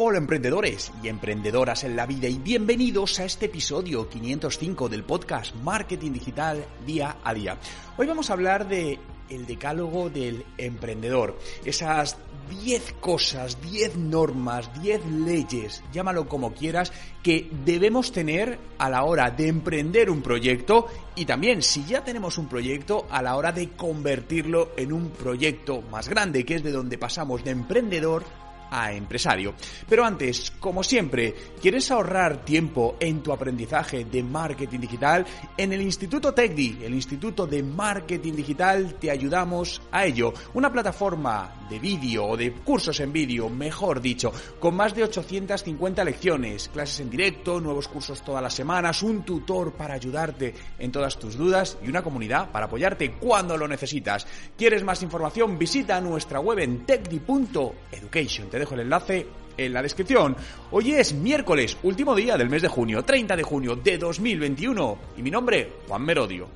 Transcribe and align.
Hola 0.00 0.18
emprendedores 0.18 0.92
y 1.02 1.08
emprendedoras 1.08 1.82
en 1.82 1.96
la 1.96 2.06
vida 2.06 2.28
y 2.28 2.38
bienvenidos 2.38 3.18
a 3.18 3.24
este 3.24 3.46
episodio 3.46 4.08
505 4.08 4.88
del 4.88 5.02
podcast 5.02 5.56
Marketing 5.56 6.12
Digital 6.12 6.64
Día 6.86 7.16
a 7.24 7.34
Día. 7.34 7.58
Hoy 7.96 8.06
vamos 8.06 8.30
a 8.30 8.34
hablar 8.34 8.68
de 8.68 8.96
el 9.28 9.44
decálogo 9.44 10.08
del 10.08 10.44
emprendedor, 10.56 11.36
esas 11.64 12.16
10 12.62 12.94
cosas, 13.00 13.60
10 13.60 13.96
normas, 13.96 14.70
10 14.80 15.04
leyes, 15.04 15.82
llámalo 15.92 16.28
como 16.28 16.54
quieras, 16.54 16.92
que 17.20 17.50
debemos 17.64 18.12
tener 18.12 18.56
a 18.78 18.88
la 18.88 19.02
hora 19.02 19.32
de 19.32 19.48
emprender 19.48 20.10
un 20.10 20.22
proyecto 20.22 20.86
y 21.16 21.24
también 21.24 21.60
si 21.60 21.84
ya 21.84 22.04
tenemos 22.04 22.38
un 22.38 22.48
proyecto 22.48 23.08
a 23.10 23.20
la 23.20 23.34
hora 23.34 23.50
de 23.50 23.70
convertirlo 23.70 24.70
en 24.76 24.92
un 24.92 25.10
proyecto 25.10 25.82
más 25.90 26.08
grande, 26.08 26.44
que 26.44 26.54
es 26.54 26.62
de 26.62 26.70
donde 26.70 26.98
pasamos 26.98 27.42
de 27.42 27.50
emprendedor 27.50 28.22
a 28.70 28.92
empresario. 28.92 29.54
Pero 29.88 30.04
antes, 30.04 30.52
como 30.58 30.82
siempre, 30.82 31.34
¿quieres 31.60 31.90
ahorrar 31.90 32.44
tiempo 32.44 32.96
en 33.00 33.22
tu 33.22 33.32
aprendizaje 33.32 34.04
de 34.04 34.22
marketing 34.22 34.80
digital? 34.80 35.26
En 35.56 35.72
el 35.72 35.82
Instituto 35.82 36.32
TECDI, 36.32 36.80
el 36.84 36.94
Instituto 36.94 37.46
de 37.46 37.62
Marketing 37.62 38.32
Digital, 38.32 38.94
te 38.94 39.10
ayudamos 39.10 39.80
a 39.90 40.04
ello. 40.04 40.32
Una 40.54 40.72
plataforma 40.72 41.66
de 41.68 41.78
vídeo 41.78 42.26
o 42.26 42.36
de 42.36 42.52
cursos 42.52 42.98
en 43.00 43.12
vídeo, 43.12 43.48
mejor 43.48 44.00
dicho, 44.00 44.32
con 44.58 44.74
más 44.74 44.94
de 44.94 45.04
850 45.04 46.04
lecciones, 46.04 46.68
clases 46.68 47.00
en 47.00 47.10
directo, 47.10 47.60
nuevos 47.60 47.88
cursos 47.88 48.22
todas 48.22 48.42
las 48.42 48.54
semanas, 48.54 49.02
un 49.02 49.22
tutor 49.22 49.72
para 49.72 49.94
ayudarte 49.94 50.54
en 50.78 50.90
todas 50.90 51.18
tus 51.18 51.36
dudas 51.36 51.78
y 51.82 51.88
una 51.88 52.02
comunidad 52.02 52.50
para 52.50 52.66
apoyarte 52.66 53.12
cuando 53.12 53.56
lo 53.56 53.68
necesitas. 53.68 54.26
¿Quieres 54.56 54.82
más 54.82 55.02
información? 55.02 55.58
Visita 55.58 56.00
nuestra 56.00 56.40
web 56.40 56.58
en 56.60 56.86
tecdi.education 56.86 58.48
dejo 58.58 58.74
el 58.74 58.80
enlace 58.80 59.26
en 59.56 59.72
la 59.72 59.82
descripción. 59.82 60.36
Hoy 60.70 60.92
es 60.92 61.12
miércoles, 61.12 61.76
último 61.82 62.14
día 62.14 62.36
del 62.36 62.48
mes 62.48 62.62
de 62.62 62.68
junio, 62.68 63.02
30 63.02 63.36
de 63.36 63.42
junio 63.42 63.76
de 63.76 63.98
2021. 63.98 64.98
Y 65.16 65.22
mi 65.22 65.30
nombre, 65.30 65.72
Juan 65.86 66.02
Merodio. 66.02 66.48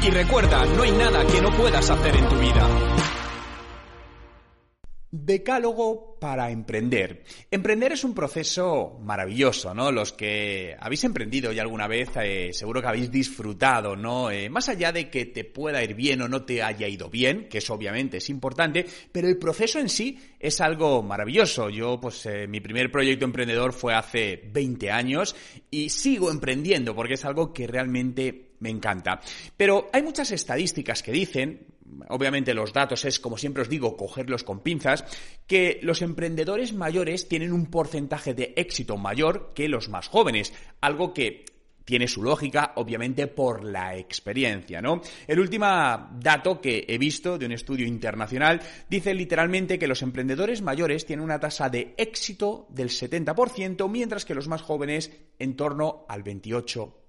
Y 0.00 0.10
recuerda, 0.10 0.64
no 0.64 0.82
hay 0.84 0.92
nada 0.92 1.26
que 1.26 1.42
no 1.42 1.50
puedas 1.50 1.90
hacer 1.90 2.16
en 2.16 2.28
tu 2.28 2.36
vida. 2.36 3.17
Decálogo 5.10 6.18
para 6.20 6.50
emprender. 6.50 7.24
Emprender 7.50 7.92
es 7.92 8.04
un 8.04 8.14
proceso 8.14 8.98
maravilloso, 9.00 9.72
¿no? 9.74 9.90
Los 9.90 10.12
que 10.12 10.76
habéis 10.78 11.04
emprendido 11.04 11.50
ya 11.50 11.62
alguna 11.62 11.88
vez, 11.88 12.10
eh, 12.16 12.50
seguro 12.52 12.82
que 12.82 12.88
habéis 12.88 13.10
disfrutado, 13.10 13.96
¿no? 13.96 14.30
Eh, 14.30 14.50
más 14.50 14.68
allá 14.68 14.92
de 14.92 15.08
que 15.08 15.24
te 15.24 15.44
pueda 15.44 15.82
ir 15.82 15.94
bien 15.94 16.20
o 16.20 16.28
no 16.28 16.42
te 16.42 16.62
haya 16.62 16.86
ido 16.88 17.08
bien, 17.08 17.48
que 17.48 17.58
eso 17.58 17.72
obviamente 17.72 18.18
es 18.18 18.28
importante, 18.28 18.84
pero 19.10 19.28
el 19.28 19.38
proceso 19.38 19.78
en 19.78 19.88
sí 19.88 20.18
es 20.38 20.60
algo 20.60 21.02
maravilloso. 21.02 21.70
Yo, 21.70 21.98
pues, 21.98 22.26
eh, 22.26 22.46
mi 22.46 22.60
primer 22.60 22.90
proyecto 22.90 23.24
emprendedor 23.24 23.72
fue 23.72 23.94
hace 23.94 24.42
20 24.52 24.90
años 24.90 25.34
y 25.70 25.88
sigo 25.88 26.30
emprendiendo 26.30 26.94
porque 26.94 27.14
es 27.14 27.24
algo 27.24 27.54
que 27.54 27.66
realmente 27.66 28.48
me 28.60 28.70
encanta. 28.70 29.20
Pero 29.56 29.88
hay 29.92 30.02
muchas 30.02 30.30
estadísticas 30.32 31.02
que 31.02 31.12
dicen, 31.12 31.66
obviamente 32.08 32.54
los 32.54 32.72
datos 32.72 33.04
es, 33.04 33.20
como 33.20 33.38
siempre 33.38 33.62
os 33.62 33.68
digo, 33.68 33.96
cogerlos 33.96 34.44
con 34.44 34.60
pinzas, 34.60 35.04
que 35.46 35.78
los 35.82 36.02
emprendedores 36.02 36.72
mayores 36.72 37.28
tienen 37.28 37.52
un 37.52 37.66
porcentaje 37.66 38.34
de 38.34 38.54
éxito 38.56 38.96
mayor 38.96 39.52
que 39.54 39.68
los 39.68 39.88
más 39.88 40.08
jóvenes, 40.08 40.52
algo 40.80 41.12
que 41.14 41.44
tiene 41.88 42.06
su 42.06 42.22
lógica, 42.22 42.72
obviamente, 42.76 43.28
por 43.28 43.64
la 43.64 43.96
experiencia, 43.96 44.82
¿no? 44.82 45.00
El 45.26 45.40
último 45.40 45.64
dato 46.20 46.60
que 46.60 46.84
he 46.86 46.98
visto 46.98 47.38
de 47.38 47.46
un 47.46 47.52
estudio 47.52 47.86
internacional 47.86 48.60
dice 48.90 49.14
literalmente 49.14 49.78
que 49.78 49.86
los 49.86 50.02
emprendedores 50.02 50.60
mayores 50.60 51.06
tienen 51.06 51.24
una 51.24 51.40
tasa 51.40 51.70
de 51.70 51.94
éxito 51.96 52.66
del 52.68 52.90
70%, 52.90 53.88
mientras 53.88 54.26
que 54.26 54.34
los 54.34 54.48
más 54.48 54.60
jóvenes 54.60 55.10
en 55.38 55.56
torno 55.56 56.04
al 56.10 56.22
28%. 56.22 57.07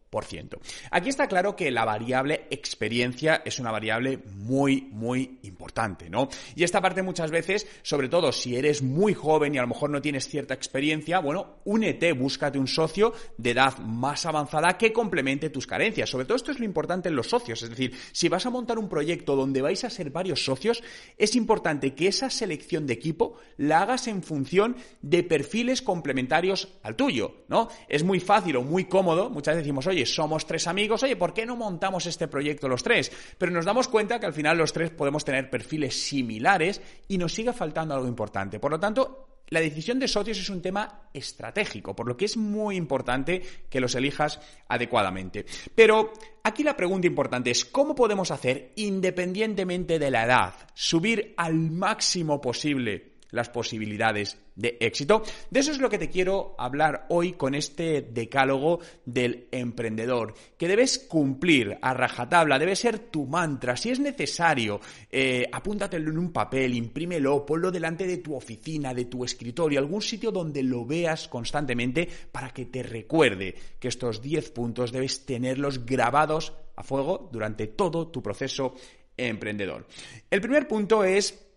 Aquí 0.92 1.10
está 1.10 1.28
claro 1.28 1.56
que 1.56 1.72
la 1.72 1.86
variable 1.86 2.48
experiencia 2.50 3.42
es 3.46 3.60
una 3.60 3.72
variable 3.72 4.20
muy, 4.36 4.88
muy 4.92 5.40
importante, 5.44 6.10
¿no? 6.10 6.30
Y 6.56 6.64
esta 6.64 6.82
parte 6.82 7.04
muchas 7.04 7.32
veces, 7.32 7.68
sobre 7.82 8.10
todo 8.10 8.32
si 8.32 8.56
eres 8.56 8.82
muy 8.82 9.14
joven 9.14 9.56
y 9.56 9.58
a 9.58 9.62
lo 9.62 9.68
mejor 9.68 9.90
no 9.90 10.02
tienes 10.02 10.28
cierta 10.28 10.54
experiencia, 10.54 11.20
bueno, 11.20 11.58
únete, 11.66 12.14
búscate 12.14 12.60
un 12.60 12.68
socio 12.68 13.14
de 13.38 13.52
edad 13.52 13.78
más 13.80 14.26
avanzada 14.26 14.78
que 14.78 14.92
complemente 14.92 15.50
tus 15.50 15.68
carencias. 15.68 16.10
Sobre 16.10 16.26
todo 16.26 16.36
esto 16.36 16.52
es 16.52 16.60
lo 16.60 16.66
importante 16.66 17.10
en 17.10 17.16
los 17.16 17.30
socios, 17.30 17.62
es 17.64 17.70
decir, 17.70 17.94
si 18.12 18.30
vas 18.30 18.46
a 18.46 18.50
montar 18.50 18.80
un 18.80 18.90
proyecto 18.90 19.36
donde 19.36 19.62
vais 19.62 19.84
a 19.84 19.90
ser 19.90 20.10
varios 20.10 20.44
socios, 20.44 20.84
es 21.18 21.36
importante 21.36 21.94
que 21.94 22.08
esa 22.08 22.30
selección 22.30 22.88
de 22.88 22.94
equipo 22.94 23.38
la 23.58 23.82
hagas 23.82 24.08
en 24.08 24.24
función 24.24 24.76
de 25.02 25.24
perfiles 25.24 25.82
complementarios 25.82 26.70
al 26.84 26.96
tuyo, 26.96 27.44
¿no? 27.48 27.70
Es 27.88 28.04
muy 28.04 28.20
fácil 28.20 28.58
o 28.58 28.64
muy 28.64 28.86
cómodo, 28.86 29.30
muchas 29.30 29.56
veces 29.56 29.66
decimos, 29.66 29.88
oye, 29.88 29.99
somos 30.06 30.46
tres 30.46 30.68
amigos, 30.68 31.04
oye, 31.04 31.16
¿por 31.16 31.34
qué 31.34 31.46
no 31.46 31.56
montamos 31.56 32.06
este 32.06 32.28
proyecto 32.28 32.68
los 32.68 32.84
tres? 32.84 33.12
Pero 33.38 33.52
nos 33.52 33.66
damos 33.66 33.88
cuenta 33.88 34.20
que 34.20 34.26
al 34.26 34.34
final 34.34 34.58
los 34.58 34.74
tres 34.74 34.92
podemos 34.92 35.26
tener 35.26 35.50
perfiles 35.50 36.00
similares 36.02 36.82
y 37.08 37.18
nos 37.18 37.34
sigue 37.34 37.54
faltando 37.54 37.94
algo 37.94 38.08
importante. 38.08 38.60
Por 38.60 38.72
lo 38.72 38.80
tanto, 38.80 39.30
la 39.50 39.62
decisión 39.62 40.00
de 40.00 40.08
socios 40.08 40.38
es 40.40 40.50
un 40.50 40.62
tema 40.62 41.10
estratégico, 41.14 41.96
por 41.96 42.08
lo 42.08 42.16
que 42.16 42.26
es 42.26 42.38
muy 42.38 42.76
importante 42.76 43.42
que 43.70 43.80
los 43.80 43.96
elijas 43.96 44.40
adecuadamente. 44.68 45.46
Pero 45.74 46.14
aquí 46.44 46.64
la 46.64 46.78
pregunta 46.78 47.08
importante 47.08 47.50
es, 47.50 47.66
¿cómo 47.66 47.96
podemos 47.96 48.30
hacer, 48.30 48.74
independientemente 48.76 49.98
de 49.98 50.12
la 50.12 50.26
edad, 50.26 50.54
subir 50.76 51.34
al 51.38 51.56
máximo 51.56 52.40
posible 52.40 53.09
las 53.32 53.50
posibilidades 53.50 54.38
de 54.56 54.78
éxito. 54.80 55.24
De 55.50 55.62
eso 55.62 55.72
es 55.72 55.80
lo 55.80 55.90
que 55.90 55.98
te 55.98 56.10
quiero 56.10 56.56
hablar 56.58 57.06
hoy 57.10 57.34
con 57.34 57.56
este 57.56 58.02
decálogo 58.02 58.80
del 59.06 59.48
emprendedor, 59.52 60.34
que 60.58 60.68
debes 60.68 61.00
cumplir 61.00 61.78
a 61.82 61.94
rajatabla, 61.94 62.60
debe 62.60 62.76
ser 62.76 63.00
tu 63.00 63.26
mantra. 63.26 63.78
Si 63.78 63.90
es 63.90 64.00
necesario, 64.00 64.82
eh, 65.10 65.46
apúntatelo 65.52 66.12
en 66.12 66.18
un 66.18 66.34
papel, 66.34 66.74
imprímelo, 66.74 67.46
ponlo 67.46 67.72
delante 67.72 68.06
de 68.06 68.18
tu 68.18 68.36
oficina, 68.36 68.94
de 68.94 69.06
tu 69.06 69.24
escritorio, 69.24 69.80
algún 69.80 70.02
sitio 70.02 70.32
donde 70.32 70.64
lo 70.64 70.86
veas 70.86 71.28
constantemente 71.28 72.08
para 72.32 72.50
que 72.50 72.66
te 72.66 72.84
recuerde 72.84 73.56
que 73.80 73.88
estos 73.88 74.22
10 74.22 74.52
puntos 74.52 74.92
debes 74.92 75.26
tenerlos 75.26 75.86
grabados 75.86 76.54
a 76.76 76.84
fuego 76.84 77.30
durante 77.32 77.68
todo 77.68 78.08
tu 78.08 78.22
proceso 78.22 78.76
emprendedor. 79.18 79.86
El 80.30 80.42
primer 80.42 80.68
punto 80.68 81.04
es 81.04 81.49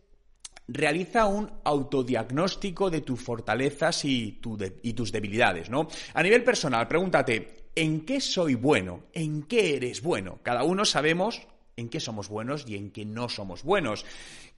realiza 0.68 1.26
un 1.26 1.50
autodiagnóstico 1.64 2.90
de 2.90 3.00
tus 3.00 3.20
fortalezas 3.20 4.04
y, 4.04 4.40
tus 4.40 5.12
debilidades, 5.12 5.70
¿no? 5.70 5.88
A 6.14 6.22
nivel 6.22 6.44
personal, 6.44 6.88
pregúntate, 6.88 7.68
¿en 7.74 8.04
qué 8.04 8.20
soy 8.20 8.54
bueno? 8.54 9.04
¿En 9.12 9.42
qué 9.42 9.76
eres 9.76 10.02
bueno? 10.02 10.38
Cada 10.42 10.64
uno 10.64 10.84
sabemos 10.84 11.46
en 11.76 11.88
qué 11.88 12.00
somos 12.00 12.28
buenos 12.28 12.64
y 12.66 12.76
en 12.76 12.90
qué 12.90 13.04
no 13.04 13.28
somos 13.28 13.62
buenos. 13.62 14.04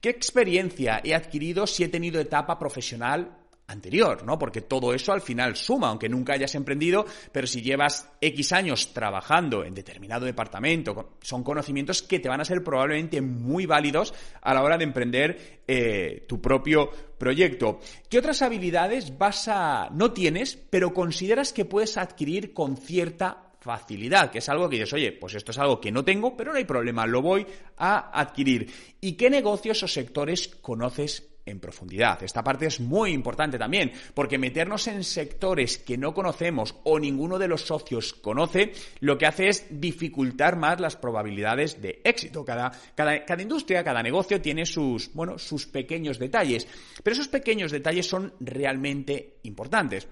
¿Qué 0.01 0.09
experiencia 0.09 1.01
he 1.03 1.15
adquirido 1.15 1.65
si 1.65 1.83
he 1.83 1.87
tenido 1.87 2.19
etapa 2.19 2.59
profesional 2.59 3.44
anterior, 3.67 4.23
¿no? 4.23 4.37
Porque 4.37 4.61
todo 4.61 4.93
eso 4.93 5.11
al 5.11 5.21
final 5.21 5.55
suma, 5.55 5.89
aunque 5.89 6.09
nunca 6.09 6.33
hayas 6.33 6.53
emprendido, 6.55 7.05
pero 7.31 7.47
si 7.47 7.61
llevas 7.61 8.09
X 8.21 8.51
años 8.53 8.93
trabajando 8.93 9.63
en 9.63 9.73
determinado 9.73 10.25
departamento, 10.25 11.17
son 11.21 11.43
conocimientos 11.43 12.01
que 12.03 12.19
te 12.19 12.29
van 12.29 12.41
a 12.41 12.45
ser 12.45 12.63
probablemente 12.63 13.21
muy 13.21 13.65
válidos 13.65 14.13
a 14.41 14.53
la 14.53 14.61
hora 14.61 14.77
de 14.77 14.83
emprender 14.83 15.61
eh, 15.67 16.25
tu 16.27 16.41
propio 16.41 16.89
proyecto. 17.17 17.79
¿Qué 18.09 18.19
otras 18.19 18.41
habilidades 18.41 19.17
vas 19.17 19.47
a 19.47 19.89
no 19.91 20.11
tienes, 20.11 20.55
pero 20.55 20.93
consideras 20.93 21.53
que 21.53 21.65
puedes 21.65 21.97
adquirir 21.97 22.53
con 22.53 22.77
cierta 22.77 23.41
facilidad, 23.59 24.29
que 24.29 24.37
es 24.37 24.49
algo 24.49 24.69
que 24.69 24.75
dices, 24.75 24.93
oye, 24.93 25.11
pues 25.11 25.33
esto 25.33 25.49
es 25.49 25.57
algo 25.57 25.81
que 25.81 25.91
no 25.91 26.05
tengo, 26.05 26.37
pero 26.37 26.51
no 26.51 26.57
hay 26.59 26.65
problema, 26.65 27.07
lo 27.07 27.23
voy 27.23 27.47
a 27.77 28.11
adquirir. 28.19 28.71
¿Y 29.01 29.13
qué 29.13 29.31
negocios 29.31 29.81
o 29.81 29.87
sectores 29.87 30.47
conoces 30.47 31.34
en 31.45 31.59
profundidad. 31.59 32.21
Esta 32.23 32.43
parte 32.43 32.65
es 32.65 32.79
muy 32.79 33.11
importante 33.11 33.57
también, 33.57 33.91
porque 34.13 34.37
meternos 34.37 34.87
en 34.87 35.03
sectores 35.03 35.77
que 35.77 35.97
no 35.97 36.13
conocemos 36.13 36.75
o 36.83 36.99
ninguno 36.99 37.37
de 37.37 37.47
los 37.47 37.61
socios 37.61 38.13
conoce, 38.13 38.73
lo 38.99 39.17
que 39.17 39.25
hace 39.25 39.49
es 39.49 39.65
dificultar 39.69 40.55
más 40.57 40.79
las 40.79 40.95
probabilidades 40.95 41.81
de 41.81 42.01
éxito. 42.03 42.43
Cada, 42.43 42.71
cada, 42.95 43.23
cada 43.25 43.41
industria, 43.41 43.83
cada 43.83 44.01
negocio 44.01 44.41
tiene 44.41 44.65
sus, 44.65 45.13
bueno, 45.13 45.37
sus 45.37 45.65
pequeños 45.67 46.19
detalles, 46.19 46.67
pero 47.03 47.13
esos 47.13 47.27
pequeños 47.27 47.71
detalles 47.71 48.07
son 48.07 48.33
realmente 48.39 49.39
importantes. 49.43 50.07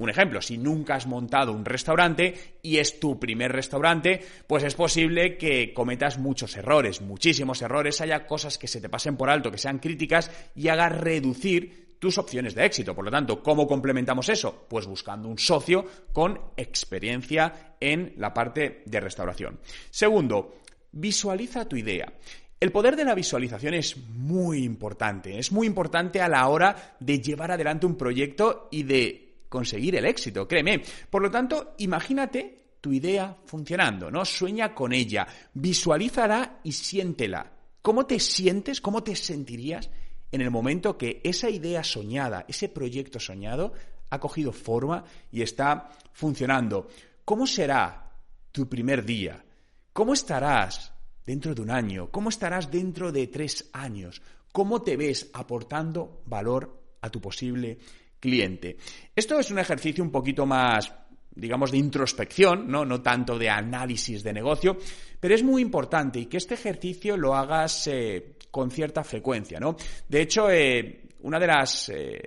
Un 0.00 0.08
ejemplo, 0.08 0.40
si 0.40 0.56
nunca 0.56 0.94
has 0.94 1.06
montado 1.06 1.52
un 1.52 1.66
restaurante 1.66 2.56
y 2.62 2.78
es 2.78 2.98
tu 2.98 3.20
primer 3.20 3.52
restaurante, 3.52 4.24
pues 4.46 4.64
es 4.64 4.74
posible 4.74 5.36
que 5.36 5.74
cometas 5.74 6.18
muchos 6.18 6.56
errores, 6.56 7.02
muchísimos 7.02 7.60
errores, 7.60 8.00
haya 8.00 8.26
cosas 8.26 8.56
que 8.56 8.66
se 8.66 8.80
te 8.80 8.88
pasen 8.88 9.18
por 9.18 9.28
alto, 9.28 9.50
que 9.50 9.58
sean 9.58 9.78
críticas 9.78 10.30
y 10.54 10.68
haga 10.68 10.88
reducir 10.88 11.96
tus 11.98 12.16
opciones 12.16 12.54
de 12.54 12.64
éxito. 12.64 12.94
Por 12.94 13.04
lo 13.04 13.10
tanto, 13.10 13.42
¿cómo 13.42 13.66
complementamos 13.66 14.30
eso? 14.30 14.64
Pues 14.70 14.86
buscando 14.86 15.28
un 15.28 15.38
socio 15.38 15.84
con 16.14 16.40
experiencia 16.56 17.76
en 17.78 18.14
la 18.16 18.32
parte 18.32 18.82
de 18.86 19.00
restauración. 19.00 19.60
Segundo, 19.90 20.60
visualiza 20.92 21.68
tu 21.68 21.76
idea. 21.76 22.10
El 22.58 22.72
poder 22.72 22.96
de 22.96 23.04
la 23.04 23.14
visualización 23.14 23.74
es 23.74 23.98
muy 23.98 24.64
importante, 24.64 25.38
es 25.38 25.52
muy 25.52 25.66
importante 25.66 26.22
a 26.22 26.28
la 26.28 26.48
hora 26.48 26.96
de 27.00 27.20
llevar 27.20 27.50
adelante 27.50 27.84
un 27.84 27.98
proyecto 27.98 28.68
y 28.70 28.84
de 28.84 29.29
conseguir 29.50 29.96
el 29.96 30.06
éxito, 30.06 30.48
créeme. 30.48 30.80
Por 31.10 31.20
lo 31.20 31.30
tanto, 31.30 31.74
imagínate 31.78 32.76
tu 32.80 32.92
idea 32.92 33.36
funcionando, 33.44 34.10
¿no? 34.10 34.24
Sueña 34.24 34.74
con 34.74 34.94
ella, 34.94 35.26
visualízala 35.52 36.60
y 36.64 36.72
siéntela. 36.72 37.52
¿Cómo 37.82 38.06
te 38.06 38.18
sientes, 38.18 38.80
cómo 38.80 39.02
te 39.02 39.14
sentirías 39.16 39.90
en 40.32 40.40
el 40.40 40.50
momento 40.50 40.96
que 40.96 41.20
esa 41.24 41.50
idea 41.50 41.84
soñada, 41.84 42.46
ese 42.48 42.68
proyecto 42.68 43.18
soñado, 43.20 43.74
ha 44.08 44.18
cogido 44.18 44.52
forma 44.52 45.04
y 45.30 45.42
está 45.42 45.90
funcionando? 46.12 46.88
¿Cómo 47.24 47.46
será 47.46 48.12
tu 48.52 48.68
primer 48.68 49.04
día? 49.04 49.44
¿Cómo 49.92 50.14
estarás 50.14 50.92
dentro 51.26 51.54
de 51.54 51.62
un 51.62 51.70
año? 51.70 52.10
¿Cómo 52.10 52.28
estarás 52.28 52.70
dentro 52.70 53.10
de 53.12 53.26
tres 53.26 53.68
años? 53.72 54.22
¿Cómo 54.52 54.82
te 54.82 54.96
ves 54.96 55.28
aportando 55.32 56.22
valor 56.26 56.80
a 57.02 57.10
tu 57.10 57.20
posible 57.20 57.78
cliente. 58.20 58.76
Esto 59.16 59.40
es 59.40 59.50
un 59.50 59.58
ejercicio 59.58 60.04
un 60.04 60.10
poquito 60.10 60.46
más 60.46 60.92
digamos, 61.34 61.70
de 61.70 61.78
introspección, 61.78 62.68
¿no? 62.68 62.84
no 62.84 63.00
tanto 63.00 63.38
de 63.38 63.48
análisis 63.48 64.22
de 64.22 64.32
negocio, 64.32 64.76
pero 65.18 65.34
es 65.34 65.42
muy 65.42 65.62
importante 65.62 66.18
y 66.18 66.26
que 66.26 66.36
este 66.36 66.54
ejercicio 66.54 67.16
lo 67.16 67.34
hagas 67.34 67.86
eh, 67.86 68.34
con 68.50 68.70
cierta 68.70 69.04
frecuencia. 69.04 69.60
¿no? 69.60 69.76
De 70.08 70.22
hecho, 70.22 70.50
eh, 70.50 71.02
una 71.22 71.38
de 71.38 71.46
las, 71.46 71.88
eh, 71.88 72.20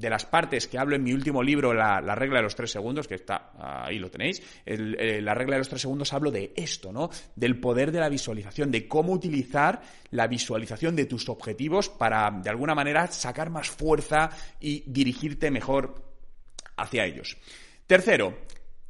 de 0.00 0.10
las 0.10 0.24
partes 0.24 0.66
que 0.66 0.78
hablo 0.78 0.96
en 0.96 1.02
mi 1.02 1.12
último 1.12 1.42
libro, 1.42 1.74
La, 1.74 2.00
regla 2.14 2.38
de 2.38 2.42
los 2.42 2.54
tres 2.54 2.70
segundos, 2.70 3.06
que 3.06 3.16
está 3.16 3.52
ahí 3.58 3.98
lo 3.98 4.10
tenéis, 4.10 4.42
eh, 4.64 5.20
la 5.22 5.34
regla 5.34 5.56
de 5.56 5.60
los 5.60 5.68
tres 5.68 5.82
segundos 5.82 6.12
hablo 6.12 6.30
de 6.30 6.52
esto, 6.56 6.90
¿no? 6.92 7.10
Del 7.36 7.60
poder 7.60 7.92
de 7.92 8.00
la 8.00 8.08
visualización, 8.08 8.70
de 8.70 8.88
cómo 8.88 9.12
utilizar 9.12 9.82
la 10.10 10.26
visualización 10.26 10.96
de 10.96 11.04
tus 11.04 11.28
objetivos 11.28 11.90
para, 11.90 12.30
de 12.30 12.48
alguna 12.48 12.74
manera, 12.74 13.06
sacar 13.08 13.50
más 13.50 13.68
fuerza 13.68 14.30
y 14.58 14.82
dirigirte 14.86 15.50
mejor 15.50 16.02
hacia 16.76 17.04
ellos. 17.04 17.36
Tercero, 17.86 18.34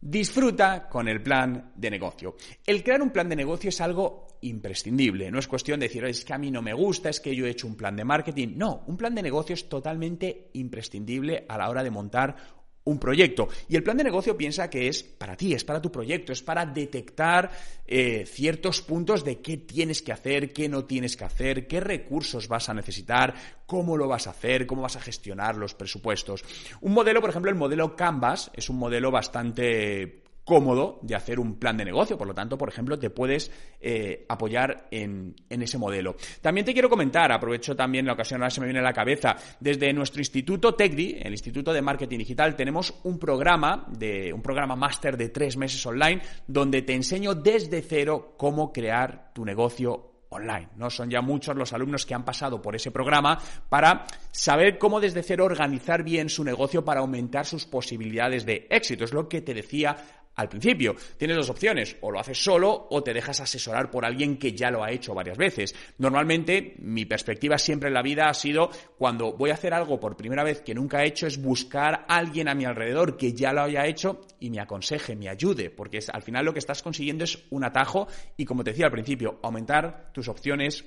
Disfruta 0.03 0.89
con 0.89 1.09
el 1.09 1.23
plan 1.23 1.73
de 1.77 1.91
negocio. 1.91 2.37
El 2.65 2.83
crear 2.83 3.03
un 3.03 3.11
plan 3.11 3.29
de 3.29 3.37
negocio 3.37 3.69
es 3.69 3.83
algo 3.83 4.30
imprescindible. 4.43 5.31
No 5.31 5.39
es 5.39 5.49
cuestión 5.49 5.81
de 5.81 5.87
decir, 5.87 6.05
es 6.05 6.25
que 6.25 6.33
a 6.33 6.39
mí 6.39 6.51
no 6.51 6.63
me 6.63 6.73
gusta, 6.73 7.09
es 7.09 7.21
que 7.21 7.35
yo 7.35 7.47
he 7.47 7.51
hecho 7.51 7.67
un 7.67 7.77
plan 7.77 7.97
de 7.97 8.05
marketing. 8.05 8.55
No, 8.57 8.85
un 8.87 8.97
plan 8.97 9.15
de 9.15 9.23
negocio 9.23 9.55
es 9.55 9.69
totalmente 9.69 10.51
imprescindible 10.55 11.45
a 11.49 11.59
la 11.59 11.69
hora 11.69 11.83
de 11.83 11.91
montar 11.91 12.37
un 12.85 12.99
proyecto. 12.99 13.49
Y 13.69 13.77
el 13.77 13.83
plan 13.83 13.97
de 13.97 14.05
negocio 14.05 14.37
piensa 14.37 14.71
que 14.71 14.89
es 14.89 15.03
para 15.03 15.37
ti, 15.37 15.53
es 15.53 15.65
para 15.65 15.81
tu 15.81 15.93
proyecto, 15.93 16.33
es 16.33 16.43
para 16.43 16.65
detectar 16.65 17.51
eh, 17.87 18.25
ciertos 18.27 18.83
puntos 18.83 19.25
de 19.25 19.41
qué 19.41 19.59
tienes 19.59 20.03
que 20.03 20.13
hacer, 20.13 20.53
qué 20.53 20.69
no 20.69 20.85
tienes 20.85 21.17
que 21.17 21.25
hacer, 21.25 21.67
qué 21.67 21.81
recursos 21.81 22.49
vas 22.49 22.69
a 22.69 22.75
necesitar, 22.75 23.35
cómo 23.67 23.97
lo 23.97 24.09
vas 24.09 24.27
a 24.27 24.31
hacer, 24.31 24.67
cómo 24.67 24.83
vas 24.83 24.97
a 24.97 25.01
gestionar 25.01 25.57
los 25.57 25.75
presupuestos. 25.75 26.43
Un 26.81 26.93
modelo, 26.93 27.21
por 27.21 27.31
ejemplo, 27.31 27.51
el 27.51 27.57
modelo 27.57 27.95
Canvas 27.95 28.51
es 28.55 28.71
un 28.71 28.79
modelo 28.79 29.11
bastante 29.11 30.23
cómodo 30.51 30.99
de 31.03 31.15
hacer 31.15 31.39
un 31.39 31.61
plan 31.61 31.77
de 31.77 31.85
negocio. 31.85 32.19
Por 32.19 32.27
lo 32.27 32.35
tanto, 32.35 32.59
por 32.59 32.69
ejemplo, 32.69 32.99
te 32.99 33.09
puedes 33.09 33.53
eh, 33.81 34.27
apoyar 34.29 34.89
en, 34.91 35.37
ese 35.49 35.79
modelo. 35.79 36.17
También 36.41 36.65
te 36.65 36.73
quiero 36.73 36.91
comentar, 36.91 37.31
aprovecho 37.31 37.77
también 37.77 38.05
la 38.05 38.15
ocasión, 38.15 38.43
ahora 38.43 38.51
se 38.51 38.61
me 38.61 38.67
viene 38.67 38.81
a 38.81 38.83
la 38.83 38.93
cabeza, 38.93 39.37
desde 39.61 39.93
nuestro 39.93 40.21
instituto 40.21 40.75
TECDI, 40.75 41.19
el 41.23 41.31
Instituto 41.31 41.73
de 41.73 41.83
Marketing 41.83 42.19
Digital, 42.19 42.57
tenemos 42.57 42.93
un 43.05 43.21
programa, 43.21 43.87
de, 43.97 44.33
un 44.33 44.43
programa 44.43 44.75
máster 44.75 45.17
de 45.17 45.29
tres 45.29 45.57
meses 45.57 45.87
online, 45.87 46.21
donde 46.49 46.83
te 46.83 46.95
enseño 46.95 47.37
desde 47.37 47.81
cero 47.83 48.35
cómo 48.37 48.73
crear 48.73 49.31
tu 49.33 49.45
negocio 49.45 50.11
online. 50.31 50.69
¿no? 50.77 50.91
Son 50.91 51.11
ya 51.11 51.21
muchos 51.21 51.55
los 51.57 51.73
alumnos 51.73 52.07
que 52.07 52.15
han 52.15 52.25
pasado 52.25 52.63
por 52.63 52.75
ese 52.75 52.91
programa 52.91 53.39
para 53.69 54.07
saber 54.31 54.79
cómo 54.79 55.01
desde 55.01 55.23
cero 55.23 55.45
organizar 55.45 56.03
bien 56.03 56.29
su 56.29 56.43
negocio 56.43 56.85
para 56.85 57.01
aumentar 57.01 57.47
sus 57.47 57.67
posibilidades 57.67 58.47
de 58.47 58.67
éxito. 58.71 59.05
Es 59.05 59.13
lo 59.13 59.29
que 59.29 59.43
te 59.43 59.55
decía 59.55 59.97
al 60.41 60.49
principio. 60.49 60.95
Tienes 61.17 61.37
dos 61.37 61.51
opciones, 61.51 61.97
o 62.01 62.11
lo 62.11 62.19
haces 62.19 62.43
solo 62.43 62.87
o 62.91 63.03
te 63.03 63.13
dejas 63.13 63.41
asesorar 63.41 63.91
por 63.91 64.05
alguien 64.05 64.39
que 64.39 64.53
ya 64.53 64.71
lo 64.71 64.83
ha 64.83 64.91
hecho 64.91 65.15
varias 65.15 65.39
veces. 65.39 65.75
Normalmente 65.99 66.75
mi 66.79 67.05
perspectiva 67.05 67.59
siempre 67.59 67.89
en 67.89 67.95
la 67.95 68.03
vida 68.03 68.29
ha 68.29 68.35
sido 68.35 68.71
cuando 68.99 69.33
voy 69.33 69.51
a 69.51 69.55
hacer 69.55 69.75
algo 69.75 70.01
por 70.01 70.17
primera 70.17 70.45
vez 70.45 70.63
que 70.63 70.75
nunca 70.75 71.03
he 71.03 71.09
hecho 71.09 71.27
es 71.27 71.41
buscar 71.41 72.07
a 72.09 72.17
alguien 72.17 72.49
a 72.49 72.55
mi 72.55 72.65
alrededor 72.65 73.17
que 73.17 73.33
ya 73.33 73.53
lo 73.53 73.63
haya 73.63 73.87
hecho 73.87 74.21
y 74.41 74.51
me 74.51 74.61
aconseje, 74.61 75.17
me 75.17 75.29
ayude, 75.29 75.71
porque 75.71 76.01
al 76.13 76.23
final 76.23 76.45
lo 76.45 76.53
que 76.53 76.59
estás 76.59 76.83
consiguiendo 76.83 77.25
es 77.25 77.39
un 77.51 77.65
atajo 77.65 78.09
y 78.37 78.45
como 78.45 78.65
te 78.65 78.71
decía 78.71 78.87
al 78.87 78.93
principio, 78.93 79.39
aumentar 79.43 80.11
tus 80.13 80.29
opciones 80.29 80.85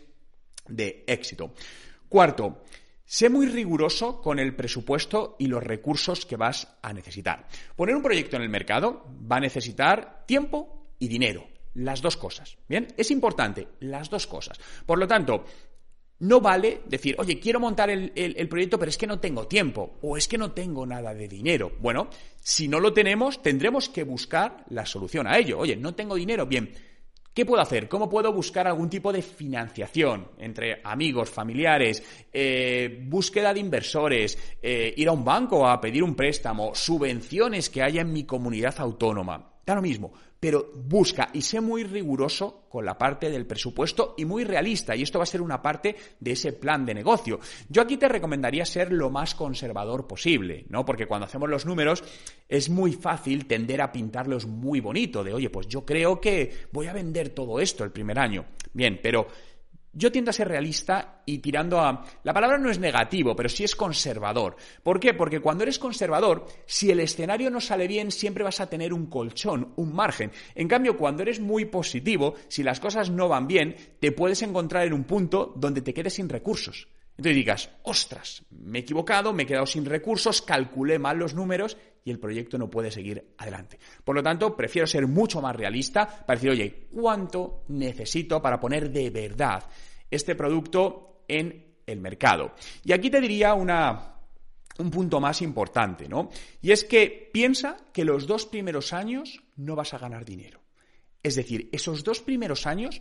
de 0.68 1.04
éxito. 1.08 1.54
Cuarto, 2.10 2.64
Sé 3.06 3.30
muy 3.30 3.48
riguroso 3.48 4.22
con 4.22 4.40
el 4.40 4.56
presupuesto 4.56 5.36
y 5.38 5.48
los 5.48 5.64
recursos 5.64 6.26
que 6.26 6.38
vas 6.38 6.78
a 6.82 6.94
necesitar. 6.94 7.48
Poner 7.76 7.96
un 7.96 8.02
proyecto 8.02 8.38
en 8.38 8.44
el 8.44 8.50
mercado 8.50 9.06
va 9.32 9.38
a 9.38 9.42
necesitar 9.42 10.24
tiempo 10.26 10.88
y 11.00 11.08
dinero. 11.08 11.48
Las 11.76 12.02
dos 12.02 12.18
cosas. 12.18 12.58
¿Bien? 12.68 12.88
Es 12.98 13.12
importante, 13.12 13.68
las 13.82 14.10
dos 14.10 14.28
cosas. 14.28 14.60
Por 14.86 15.00
lo 15.00 15.08
tanto, 15.08 15.44
no 16.20 16.40
vale 16.40 16.82
decir, 16.86 17.16
oye, 17.18 17.40
quiero 17.40 17.60
montar 17.60 17.90
el, 17.90 18.14
el, 18.16 18.48
proyecto, 18.48 18.80
pero 18.80 18.90
es 18.90 18.98
que 18.98 19.08
no 19.08 19.20
tengo 19.20 19.48
tiempo 19.48 19.98
o 20.02 20.16
es 20.16 20.28
que 20.28 20.38
no 20.38 20.52
tengo 20.52 20.86
nada 20.86 21.14
de 21.14 21.28
dinero. 21.28 21.74
Bueno, 21.82 22.10
si 22.40 22.68
no 22.68 22.80
lo 22.80 22.94
tenemos, 22.94 23.42
tendremos 23.42 23.90
que 23.90 24.04
buscar 24.04 24.64
la 24.70 24.86
solución 24.86 25.28
a 25.28 25.38
ello. 25.38 25.60
Oye, 25.60 25.76
no 25.76 25.94
tengo 25.94 26.16
dinero, 26.16 26.46
bien 26.46 26.72
¿Qué 27.34 27.48
puedo 27.48 27.64
hacer? 27.64 27.90
¿Cómo 27.90 28.08
puedo 28.08 28.32
buscar 28.32 28.68
algún 28.68 28.90
tipo 28.90 29.12
de 29.12 29.24
financiación 29.24 30.28
entre 30.38 30.82
amigos, 30.84 31.32
familiares, 31.32 32.04
eh, 32.32 33.04
búsqueda 33.08 33.52
de 33.52 33.60
inversores, 33.60 34.38
eh, 34.62 34.94
ir 34.96 35.08
a 35.08 35.14
un 35.14 35.26
banco 35.26 35.68
a 35.68 35.82
pedir 35.82 36.04
un 36.04 36.14
préstamo, 36.14 36.76
subvenciones 36.76 37.72
que 37.72 37.82
haya 37.82 38.02
en 38.02 38.14
mi 38.14 38.26
comunidad 38.26 38.76
autónoma? 38.78 39.52
Da 39.66 39.74
lo 39.74 39.82
mismo, 39.82 40.14
pero 40.44 40.74
busca 40.76 41.30
y 41.32 41.42
sé 41.42 41.62
muy 41.62 41.86
riguroso 41.86 42.66
con 42.68 42.84
la 42.84 42.98
parte 42.98 43.30
del 43.30 43.46
presupuesto 43.46 44.14
y 44.18 44.26
muy 44.26 44.44
realista, 44.44 44.94
y 44.94 45.02
esto 45.02 45.18
va 45.18 45.24
a 45.24 45.26
ser 45.26 45.42
una 45.42 45.62
parte 45.62 45.96
de 46.20 46.32
ese 46.34 46.52
plan 46.52 46.86
de 46.86 46.94
negocio. 46.94 47.40
Yo 47.70 47.82
aquí 47.82 47.96
te 47.96 48.10
recomendaría 48.10 48.66
ser 48.66 48.92
lo 48.92 49.10
más 49.10 49.36
conservador 49.36 50.06
posible, 50.06 50.66
¿no? 50.68 50.84
Porque 50.84 51.08
cuando 51.08 51.28
hacemos 51.28 51.50
los 51.50 51.66
números 51.66 52.04
es 52.50 52.70
muy 52.70 52.92
fácil 52.92 53.46
tender 53.46 53.82
a 53.82 53.94
pintarlos 53.94 54.46
muy 54.46 54.82
bonito, 54.82 55.24
de 55.24 55.34
oye, 55.34 55.50
pues 55.50 55.70
yo 55.70 55.86
creo 55.86 56.20
que 56.20 56.52
voy 56.74 56.88
a 56.88 56.94
vender 56.94 57.30
todo 57.30 57.62
esto 57.62 57.86
el 57.86 57.92
primer 57.92 58.20
año. 58.20 58.44
Bien, 58.74 59.00
pero 59.02 59.28
yo 59.94 60.12
tiendo 60.12 60.32
a 60.32 60.34
ser 60.34 60.48
realista 60.48 61.22
y 61.26 61.38
tirando 61.38 61.80
a... 61.80 62.04
La 62.24 62.34
palabra 62.34 62.58
no 62.58 62.70
es 62.70 62.80
negativo, 62.80 63.36
pero 63.36 63.50
sí 63.50 63.64
es 63.64 63.76
conservador. 63.76 64.56
¿Por 64.82 65.00
qué? 65.00 65.14
Porque 65.14 65.40
cuando 65.40 65.64
eres 65.64 65.80
conservador, 65.80 66.48
si 66.66 66.92
el 66.92 67.00
escenario 67.00 67.50
no 67.50 67.62
sale 67.62 67.88
bien, 67.88 68.12
siempre 68.12 68.44
vas 68.44 68.60
a 68.60 68.70
tener 68.70 68.94
un 68.94 69.08
colchón, 69.08 69.74
un 69.76 69.94
margen. 69.94 70.32
En 70.56 70.68
cambio, 70.68 70.98
cuando 70.98 71.22
eres 71.22 71.40
muy 71.40 71.66
positivo, 71.66 72.36
si 72.48 72.64
las 72.64 72.80
cosas 72.80 73.10
no 73.10 73.28
van 73.28 73.48
bien, 73.48 73.76
te 74.00 74.12
puedes 74.12 74.42
encontrar 74.42 74.86
en 74.88 74.94
un 74.94 75.04
punto 75.04 75.54
donde 75.56 75.82
te 75.82 75.94
quedes 75.94 76.16
sin 76.16 76.30
recursos. 76.30 76.88
Entonces 77.24 77.38
digas, 77.38 77.70
ostras, 77.84 78.44
me 78.50 78.80
he 78.80 78.82
equivocado, 78.82 79.32
me 79.32 79.44
he 79.44 79.46
quedado 79.46 79.66
sin 79.66 79.86
recursos, 79.86 80.42
calculé 80.42 81.00
mal 81.00 81.18
los 81.18 81.34
números 81.34 81.78
y 82.04 82.12
el 82.12 82.20
proyecto 82.20 82.58
no 82.58 82.70
puede 82.70 82.92
seguir 82.92 83.34
adelante. 83.38 83.80
Por 84.04 84.18
lo 84.18 84.22
tanto, 84.22 84.58
prefiero 84.58 84.86
ser 84.86 85.08
mucho 85.08 85.42
más 85.42 85.56
realista 85.56 86.06
para 86.06 86.38
decir, 86.38 86.50
oye, 86.50 86.90
¿cuánto 86.92 87.64
necesito 87.70 88.42
para 88.42 88.60
poner 88.60 88.92
de 88.92 89.10
verdad 89.10 89.64
este 90.12 90.36
producto 90.36 91.24
en 91.26 91.78
el 91.86 92.02
mercado? 92.02 92.56
Y 92.84 92.92
aquí 92.92 93.10
te 93.10 93.22
diría 93.22 93.54
una, 93.54 94.18
un 94.80 94.92
punto 94.92 95.22
más 95.22 95.42
importante, 95.42 96.10
¿no? 96.10 96.30
Y 96.62 96.74
es 96.74 96.84
que 96.84 97.30
piensa 97.32 97.78
que 97.94 98.04
los 98.04 98.28
dos 98.28 98.46
primeros 98.48 98.92
años 98.92 99.42
no 99.56 99.78
vas 99.78 99.94
a 99.94 99.98
ganar 99.98 100.26
dinero. 100.26 100.60
Es 101.24 101.36
decir, 101.36 101.70
esos 101.72 102.04
dos 102.04 102.20
primeros 102.20 102.68
años, 102.68 103.00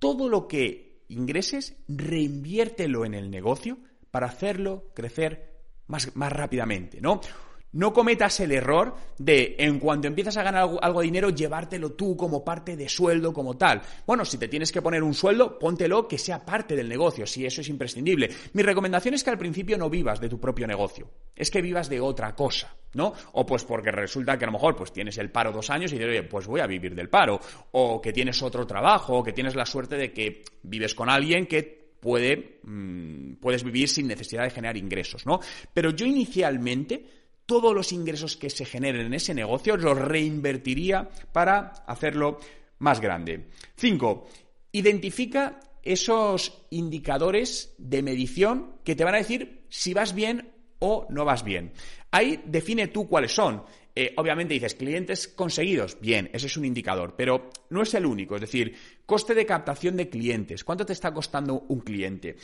todo 0.00 0.28
lo 0.28 0.48
que 0.48 0.89
ingreses, 1.10 1.76
reinviértelo 1.88 3.04
en 3.04 3.14
el 3.14 3.30
negocio 3.30 3.78
para 4.10 4.26
hacerlo 4.26 4.90
crecer 4.94 5.50
más, 5.86 6.14
más 6.16 6.32
rápidamente, 6.32 7.00
¿no? 7.00 7.20
No 7.72 7.92
cometas 7.92 8.40
el 8.40 8.50
error 8.50 8.96
de, 9.18 9.54
en 9.58 9.78
cuanto 9.78 10.08
empiezas 10.08 10.36
a 10.36 10.42
ganar 10.42 10.68
algo, 10.82 11.00
de 11.00 11.04
dinero, 11.04 11.30
llevártelo 11.30 11.92
tú 11.92 12.16
como 12.16 12.44
parte 12.44 12.76
de 12.76 12.88
sueldo, 12.88 13.32
como 13.32 13.56
tal. 13.56 13.80
Bueno, 14.04 14.24
si 14.24 14.38
te 14.38 14.48
tienes 14.48 14.72
que 14.72 14.82
poner 14.82 15.04
un 15.04 15.14
sueldo, 15.14 15.56
póntelo 15.56 16.08
que 16.08 16.18
sea 16.18 16.44
parte 16.44 16.74
del 16.74 16.88
negocio, 16.88 17.28
si 17.28 17.46
eso 17.46 17.60
es 17.60 17.68
imprescindible. 17.68 18.28
Mi 18.54 18.62
recomendación 18.62 19.14
es 19.14 19.22
que 19.22 19.30
al 19.30 19.38
principio 19.38 19.78
no 19.78 19.88
vivas 19.88 20.20
de 20.20 20.28
tu 20.28 20.40
propio 20.40 20.66
negocio, 20.66 21.08
es 21.36 21.48
que 21.48 21.62
vivas 21.62 21.88
de 21.88 22.00
otra 22.00 22.34
cosa, 22.34 22.74
¿no? 22.94 23.12
O 23.32 23.46
pues 23.46 23.64
porque 23.64 23.90
resulta 23.90 24.38
que 24.38 24.44
a 24.44 24.48
lo 24.48 24.52
mejor 24.52 24.76
pues 24.76 24.92
tienes 24.92 25.18
el 25.18 25.30
paro 25.30 25.52
dos 25.52 25.70
años 25.70 25.92
y 25.92 25.96
dices, 25.96 26.10
oye, 26.10 26.22
pues 26.24 26.46
voy 26.46 26.60
a 26.60 26.66
vivir 26.66 26.94
del 26.94 27.08
paro. 27.08 27.40
O 27.72 28.00
que 28.00 28.12
tienes 28.12 28.42
otro 28.42 28.66
trabajo, 28.66 29.18
o 29.18 29.24
que 29.24 29.32
tienes 29.32 29.54
la 29.54 29.66
suerte 29.66 29.96
de 29.96 30.12
que 30.12 30.42
vives 30.62 30.94
con 30.94 31.08
alguien 31.08 31.46
que 31.46 31.80
puede, 32.00 32.60
mm, 32.62 33.34
puedes 33.34 33.62
vivir 33.62 33.88
sin 33.88 34.06
necesidad 34.06 34.44
de 34.44 34.50
generar 34.50 34.76
ingresos, 34.76 35.26
¿no? 35.26 35.40
Pero 35.72 35.90
yo 35.90 36.06
inicialmente 36.06 37.04
todos 37.46 37.74
los 37.74 37.92
ingresos 37.92 38.36
que 38.36 38.48
se 38.48 38.64
generen 38.64 39.06
en 39.06 39.14
ese 39.14 39.34
negocio 39.34 39.76
los 39.76 39.98
reinvertiría 39.98 41.10
para 41.32 41.72
hacerlo 41.86 42.38
más 42.78 43.00
grande. 43.00 43.48
Cinco, 43.76 44.28
identifica 44.72 45.60
esos 45.82 46.66
indicadores 46.70 47.74
de 47.78 48.02
medición 48.02 48.76
que 48.84 48.94
te 48.94 49.04
van 49.04 49.14
a 49.14 49.18
decir 49.18 49.66
si 49.68 49.94
vas 49.94 50.14
bien 50.14 50.52
o 50.78 51.06
no 51.10 51.24
vas 51.24 51.44
bien. 51.44 51.72
Ahí 52.10 52.42
define 52.44 52.88
tú 52.88 53.08
cuáles 53.08 53.32
son. 53.32 53.62
Eh, 53.94 54.14
obviamente 54.16 54.54
dices 54.54 54.74
clientes 54.74 55.28
conseguidos, 55.28 55.98
bien, 56.00 56.30
ese 56.32 56.46
es 56.46 56.56
un 56.56 56.64
indicador, 56.64 57.14
pero 57.16 57.50
no 57.70 57.82
es 57.82 57.92
el 57.94 58.06
único. 58.06 58.36
Es 58.36 58.40
decir, 58.40 58.74
coste 59.04 59.34
de 59.34 59.46
captación 59.46 59.96
de 59.96 60.08
clientes, 60.08 60.64
¿cuánto 60.64 60.86
te 60.86 60.92
está 60.92 61.12
costando 61.12 61.64
un 61.68 61.80
cliente? 61.80 62.36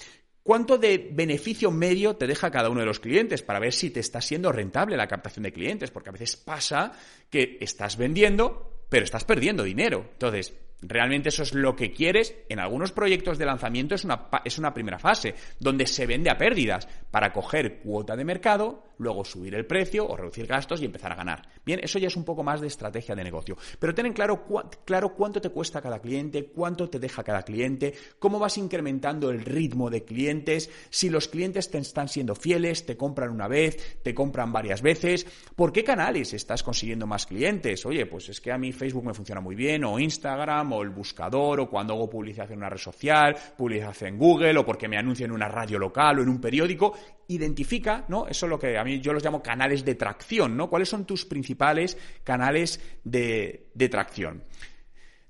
¿Cuánto 0.42 0.78
de 0.78 1.11
beneficio 1.12 1.73
medio 1.73 2.14
te 2.14 2.28
deja 2.28 2.52
cada 2.52 2.70
uno 2.70 2.78
de 2.78 2.87
los 2.87 3.00
clientes 3.00 3.42
para 3.42 3.58
ver 3.58 3.73
si 3.73 3.90
te 3.90 3.99
está 3.99 4.20
siendo 4.20 4.52
rentable 4.52 4.96
la 4.96 5.08
captación 5.08 5.42
de 5.42 5.52
clientes? 5.52 5.90
Porque 5.90 6.11
a 6.11 6.12
veces 6.12 6.37
pasa 6.37 6.92
que 7.28 7.58
estás 7.61 7.96
vendiendo, 7.96 8.85
pero 8.88 9.04
estás 9.04 9.25
perdiendo 9.25 9.64
dinero. 9.64 10.08
Entonces, 10.12 10.54
realmente 10.83 11.28
eso 11.30 11.42
es 11.42 11.54
lo 11.54 11.75
que 11.75 11.92
quieres. 11.92 12.35
En 12.49 12.59
algunos 12.59 12.92
proyectos 12.92 13.38
de 13.38 13.47
lanzamiento 13.47 13.95
es 13.95 14.04
una, 14.04 14.28
es 14.45 14.59
una 14.59 14.75
primera 14.75 14.99
fase, 14.99 15.35
donde 15.59 15.87
se 15.87 16.06
vende 16.06 16.30
a 16.30 16.38
pérdidas 16.38 16.88
para 17.11 17.33
coger 17.33 17.78
cuota 17.80 18.16
de 18.16 18.25
mercado, 18.25 18.85
luego 18.99 19.25
subir 19.25 19.54
el 19.54 19.66
precio 19.66 20.06
o 20.06 20.16
reducir 20.16 20.47
gastos 20.47 20.80
y 20.80 20.85
empezar 20.85 21.12
a 21.12 21.16
ganar. 21.16 21.42
Bien, 21.64 21.80
eso 21.83 21.99
ya 21.99 22.09
es 22.09 22.16
un 22.16 22.25
poco 22.25 22.42
más 22.42 22.61
de 22.61 22.66
estrategia 22.66 23.14
de 23.14 23.25
negocio. 23.25 23.56
Pero 23.78 23.95
ten 23.95 24.06
en 24.06 24.12
claro, 24.12 24.45
claro 24.85 25.14
cuánto 25.14 25.40
te 25.40 25.50
cuesta 25.50 25.83
cada 25.83 26.00
cliente, 26.00 26.47
cuánto 26.47 26.88
te 26.88 26.99
deja 26.99 27.23
cada 27.23 27.42
cliente, 27.42 27.95
cómo 28.18 28.38
vas 28.38 28.59
incrementando 28.59 29.30
el 29.30 29.45
ritmo 29.45 29.90
de 29.90 30.04
clientes, 30.04 30.71
si 30.90 31.09
los 31.09 31.28
clientes 31.28 31.71
te 31.71 31.78
están 31.78 32.09
siendo 32.09 32.35
fieles, 32.35 32.87
te 32.87 32.97
compran 32.97 33.30
una 33.30 33.49
vez, 33.49 34.02
te 34.02 34.14
compran 34.14 34.52
varias 34.52 34.83
veces, 34.83 35.26
por 35.54 35.73
qué 35.73 35.85
canales 35.85 36.33
estás 36.33 36.62
consiguiendo 36.62 37.06
más 37.06 37.26
clientes. 37.26 37.85
Oye, 37.87 38.06
pues 38.06 38.28
es 38.28 38.40
que 38.40 38.52
a 38.52 38.59
mí 38.59 38.73
Facebook 38.73 39.04
me 39.04 39.14
funciona 39.14 39.40
muy 39.40 39.54
bien, 39.54 39.85
o 39.85 39.99
Instagram, 39.99 40.65
o 40.73 40.82
el 40.82 40.90
buscador, 40.90 41.61
o 41.61 41.70
cuando 41.70 41.94
hago 41.94 42.11
publicidad 42.11 42.50
en 42.50 42.58
una 42.58 42.70
red 42.70 42.78
social, 42.78 43.37
publicidad 43.56 43.96
en 44.02 44.18
Google, 44.18 44.58
o 44.58 44.66
porque 44.66 44.88
me 44.88 44.99
anuncio 44.99 45.26
en 45.26 45.32
una 45.32 45.49
radio 45.49 45.78
local 45.78 46.18
o 46.18 46.23
en 46.23 46.28
un 46.28 46.40
periódico. 46.40 46.94
Identifica, 47.28 48.04
¿no? 48.08 48.26
Eso 48.26 48.46
es 48.46 48.50
lo 48.50 48.58
que 48.58 49.00
yo 49.00 49.12
los 49.12 49.25
llamo 49.25 49.42
canales 49.42 49.85
de 49.85 49.94
tracción, 49.94 50.56
¿no? 50.56 50.68
¿Cuáles 50.68 50.88
son 50.88 51.04
tus 51.04 51.25
principales 51.25 51.96
canales 52.23 52.80
de, 53.04 53.70
de 53.75 53.88
tracción? 53.88 54.44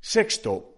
Sexto, 0.00 0.76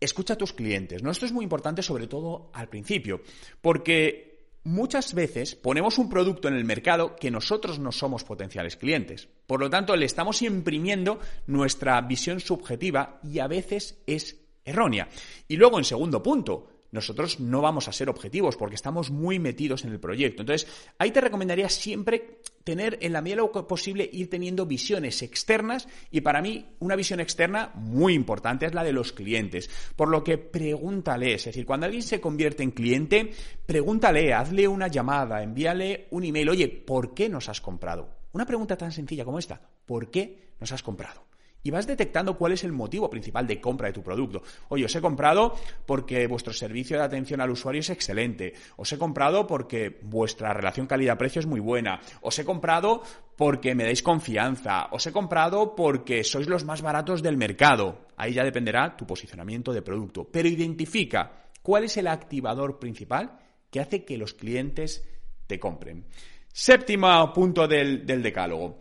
escucha 0.00 0.34
a 0.34 0.38
tus 0.38 0.52
clientes, 0.52 1.02
¿no? 1.02 1.10
Esto 1.10 1.26
es 1.26 1.32
muy 1.32 1.42
importante 1.42 1.82
sobre 1.82 2.06
todo 2.06 2.50
al 2.54 2.68
principio, 2.68 3.20
porque 3.60 4.27
muchas 4.68 5.14
veces 5.14 5.54
ponemos 5.56 5.98
un 5.98 6.10
producto 6.10 6.46
en 6.46 6.54
el 6.54 6.64
mercado 6.64 7.16
que 7.16 7.30
nosotros 7.30 7.78
no 7.78 7.90
somos 7.90 8.22
potenciales 8.22 8.76
clientes. 8.76 9.28
Por 9.46 9.60
lo 9.60 9.70
tanto, 9.70 9.96
le 9.96 10.04
estamos 10.04 10.42
imprimiendo 10.42 11.18
nuestra 11.46 12.00
visión 12.02 12.38
subjetiva 12.38 13.18
y 13.24 13.38
a 13.38 13.46
veces 13.46 14.02
es 14.06 14.36
errónea. 14.64 15.08
Y 15.48 15.56
luego, 15.56 15.78
en 15.78 15.84
segundo 15.84 16.22
punto, 16.22 16.77
nosotros 16.90 17.40
no 17.40 17.60
vamos 17.60 17.88
a 17.88 17.92
ser 17.92 18.08
objetivos 18.08 18.56
porque 18.56 18.74
estamos 18.74 19.10
muy 19.10 19.38
metidos 19.38 19.84
en 19.84 19.92
el 19.92 20.00
proyecto. 20.00 20.42
Entonces, 20.42 20.68
ahí 20.98 21.10
te 21.10 21.20
recomendaría 21.20 21.68
siempre 21.68 22.40
tener 22.64 22.98
en 23.00 23.12
la 23.12 23.22
medida 23.22 23.36
de 23.36 23.42
lo 23.42 23.66
posible 23.66 24.08
ir 24.12 24.28
teniendo 24.28 24.66
visiones 24.66 25.22
externas 25.22 25.88
y 26.10 26.20
para 26.20 26.42
mí 26.42 26.66
una 26.80 26.96
visión 26.96 27.20
externa 27.20 27.72
muy 27.74 28.14
importante 28.14 28.66
es 28.66 28.74
la 28.74 28.84
de 28.84 28.92
los 28.92 29.12
clientes. 29.12 29.70
Por 29.96 30.08
lo 30.08 30.22
que 30.22 30.38
pregúntale, 30.38 31.34
es 31.34 31.44
decir, 31.46 31.64
cuando 31.64 31.86
alguien 31.86 32.02
se 32.02 32.20
convierte 32.20 32.62
en 32.62 32.72
cliente, 32.72 33.32
pregúntale, 33.64 34.34
hazle 34.34 34.68
una 34.68 34.88
llamada, 34.88 35.42
envíale 35.42 36.08
un 36.10 36.24
email, 36.24 36.50
oye, 36.50 36.68
¿por 36.68 37.14
qué 37.14 37.28
nos 37.28 37.48
has 37.48 37.60
comprado? 37.60 38.18
Una 38.32 38.46
pregunta 38.46 38.76
tan 38.76 38.92
sencilla 38.92 39.24
como 39.24 39.38
esta, 39.38 39.60
¿por 39.86 40.10
qué 40.10 40.52
nos 40.60 40.72
has 40.72 40.82
comprado? 40.82 41.28
Y 41.62 41.70
vas 41.70 41.86
detectando 41.86 42.36
cuál 42.36 42.52
es 42.52 42.64
el 42.64 42.72
motivo 42.72 43.10
principal 43.10 43.46
de 43.46 43.60
compra 43.60 43.88
de 43.88 43.92
tu 43.92 44.02
producto. 44.02 44.42
Oye, 44.68 44.84
os 44.84 44.94
he 44.94 45.00
comprado 45.00 45.54
porque 45.86 46.26
vuestro 46.26 46.52
servicio 46.52 46.96
de 46.96 47.04
atención 47.04 47.40
al 47.40 47.50
usuario 47.50 47.80
es 47.80 47.90
excelente. 47.90 48.54
Os 48.76 48.92
he 48.92 48.98
comprado 48.98 49.46
porque 49.46 49.98
vuestra 50.02 50.52
relación 50.52 50.86
calidad-precio 50.86 51.40
es 51.40 51.46
muy 51.46 51.60
buena. 51.60 52.00
Os 52.22 52.38
he 52.38 52.44
comprado 52.44 53.02
porque 53.36 53.74
me 53.74 53.84
dais 53.84 54.02
confianza. 54.02 54.88
Os 54.92 55.06
he 55.06 55.12
comprado 55.12 55.74
porque 55.74 56.24
sois 56.24 56.48
los 56.48 56.64
más 56.64 56.82
baratos 56.82 57.22
del 57.22 57.36
mercado. 57.36 58.06
Ahí 58.16 58.34
ya 58.34 58.44
dependerá 58.44 58.96
tu 58.96 59.06
posicionamiento 59.06 59.72
de 59.72 59.82
producto. 59.82 60.28
Pero 60.30 60.48
identifica 60.48 61.50
cuál 61.62 61.84
es 61.84 61.96
el 61.96 62.06
activador 62.06 62.78
principal 62.78 63.38
que 63.70 63.80
hace 63.80 64.04
que 64.04 64.16
los 64.16 64.34
clientes 64.34 65.04
te 65.46 65.58
compren. 65.58 66.06
Séptimo 66.52 67.32
punto 67.32 67.68
del, 67.68 68.06
del 68.06 68.22
decálogo. 68.22 68.78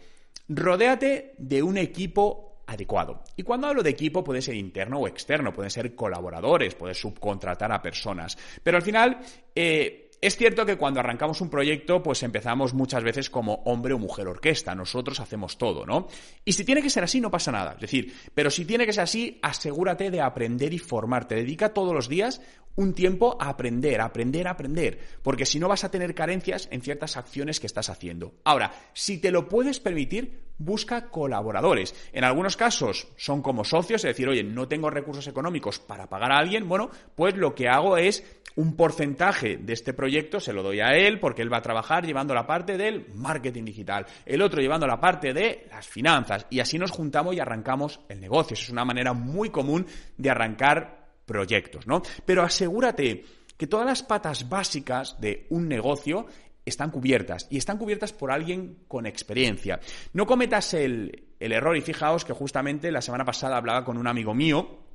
Rodéate 0.50 1.36
de 1.38 1.62
un 1.62 1.77
equipo 1.77 2.46
adecuado. 2.67 3.24
Y 3.36 3.43
cuando 3.43 3.67
hablo 3.67 3.81
de 3.81 3.89
equipo 3.89 4.24
puede 4.24 4.41
ser 4.41 4.55
interno 4.55 5.00
o 5.00 5.07
externo, 5.07 5.53
pueden 5.53 5.71
ser 5.71 5.95
colaboradores, 5.95 6.75
puedes 6.75 7.00
subcontratar 7.00 7.71
a 7.71 7.81
personas. 7.81 8.38
Pero 8.62 8.77
al 8.77 8.83
final, 8.83 9.17
eh, 9.55 10.07
es 10.19 10.36
cierto 10.36 10.65
que 10.65 10.77
cuando 10.77 11.00
arrancamos 11.00 11.41
un 11.41 11.50
proyecto, 11.50 12.01
pues 12.01 12.24
empezamos 12.24 12.74
muchas 12.74 13.03
veces 13.03 13.29
como 13.29 13.53
hombre 13.65 13.93
o 13.93 14.00
mujer 14.00 14.27
orquesta, 14.27 14.74
nosotros 14.74 15.19
hacemos 15.19 15.57
todo, 15.57 15.86
¿no? 15.86 16.07
Y 16.43 16.53
si 16.53 16.65
tiene 16.65 16.81
que 16.81 16.89
ser 16.89 17.03
así, 17.03 17.21
no 17.21 17.29
pasa 17.29 17.51
nada. 17.51 17.74
Es 17.74 17.81
decir, 17.81 18.13
pero 18.33 18.50
si 18.50 18.65
tiene 18.65 18.86
que 18.86 18.93
ser 18.93 19.03
así, 19.03 19.39
asegúrate 19.43 20.09
de 20.09 20.21
aprender 20.21 20.74
y 20.74 20.79
formarte. 20.79 21.36
Dedica 21.36 21.74
todos 21.74 21.93
los 21.93 22.09
días 22.09 22.41
un 22.77 22.93
tiempo 22.93 23.38
a 23.39 23.50
aprender, 23.50 24.00
a 24.00 24.05
aprender, 24.05 24.48
a 24.48 24.51
aprender, 24.51 25.00
porque 25.22 25.46
si 25.46 25.60
no 25.60 25.67
vas 25.67 25.84
a 25.84 25.91
tener 25.91 26.15
carencias 26.15 26.69
en 26.72 26.81
ciertas 26.81 27.17
acciones 27.17 27.60
que 27.60 27.67
estás 27.67 27.89
haciendo. 27.89 28.36
Ahora, 28.46 28.72
si 28.93 29.17
te 29.17 29.31
lo 29.31 29.50
puedes 29.50 29.79
permitir, 29.79 30.48
busca 30.60 31.10
colaboradores. 31.10 31.93
En 32.13 32.24
algunos 32.24 32.55
casos 32.55 33.07
son 33.17 33.41
como 33.41 33.63
socios, 33.63 34.03
es 34.03 34.10
decir, 34.10 34.29
oye, 34.29 34.43
no 34.43 34.67
tengo 34.67 34.89
recursos 34.89 35.27
económicos 35.27 35.79
para 35.79 36.07
pagar 36.07 36.31
a 36.31 36.38
alguien, 36.38 36.67
bueno, 36.67 36.89
pues 37.15 37.36
lo 37.36 37.53
que 37.53 37.67
hago 37.67 37.98
es 37.98 38.24
un 38.55 38.75
porcentaje 38.75 39.57
de 39.57 39.74
este 39.74 39.93
proyecto 39.93 40.39
se 40.39 40.51
lo 40.51 40.63
doy 40.63 40.79
a 40.79 40.89
él 40.96 41.19
porque 41.19 41.43
él 41.43 41.53
va 41.53 41.57
a 41.57 41.62
trabajar 41.62 42.07
llevando 42.07 42.34
la 42.34 42.48
parte 42.48 42.75
del 42.75 43.05
marketing 43.13 43.65
digital, 43.65 44.07
el 44.25 44.41
otro 44.41 44.62
llevando 44.62 44.88
la 44.88 45.00
parte 45.00 45.31
de 45.31 45.67
las 45.69 45.88
finanzas 45.88 46.48
y 46.50 46.60
así 46.60 46.79
nos 46.79 46.89
juntamos 46.89 47.36
y 47.36 47.39
arrancamos 47.39 48.00
el 48.10 48.19
negocio. 48.19 48.55
Eso 48.55 48.63
es 48.63 48.69
una 48.72 48.84
manera 48.84 49.13
muy 49.13 49.51
común 49.51 49.86
de 50.17 50.29
arrancar 50.31 51.06
proyectos, 51.27 51.86
¿no? 51.86 52.01
Pero 52.25 52.41
asegúrate 52.41 53.24
que 53.55 53.67
todas 53.67 53.86
las 53.86 54.01
patas 54.01 54.50
básicas 54.50 55.22
de 55.22 55.46
un 55.51 55.67
negocio 55.67 56.25
están 56.65 56.89
cubiertas 56.89 57.48
y 57.51 57.57
están 57.57 57.77
cubiertas 57.77 58.13
por 58.13 58.31
alguien 58.31 58.79
con 58.88 59.05
experiencia. 59.05 59.79
No 60.13 60.25
cometas 60.25 60.74
el, 60.74 61.27
el 61.39 61.51
error 61.51 61.77
y 61.77 61.81
fijaos 61.81 62.25
que 62.25 62.34
justamente 62.34 62.91
la 62.91 63.01
semana 63.01 63.25
pasada 63.25 63.57
hablaba 63.57 63.86
con 63.86 63.98
un 63.98 64.07
amigo 64.07 64.34
mío 64.34 64.87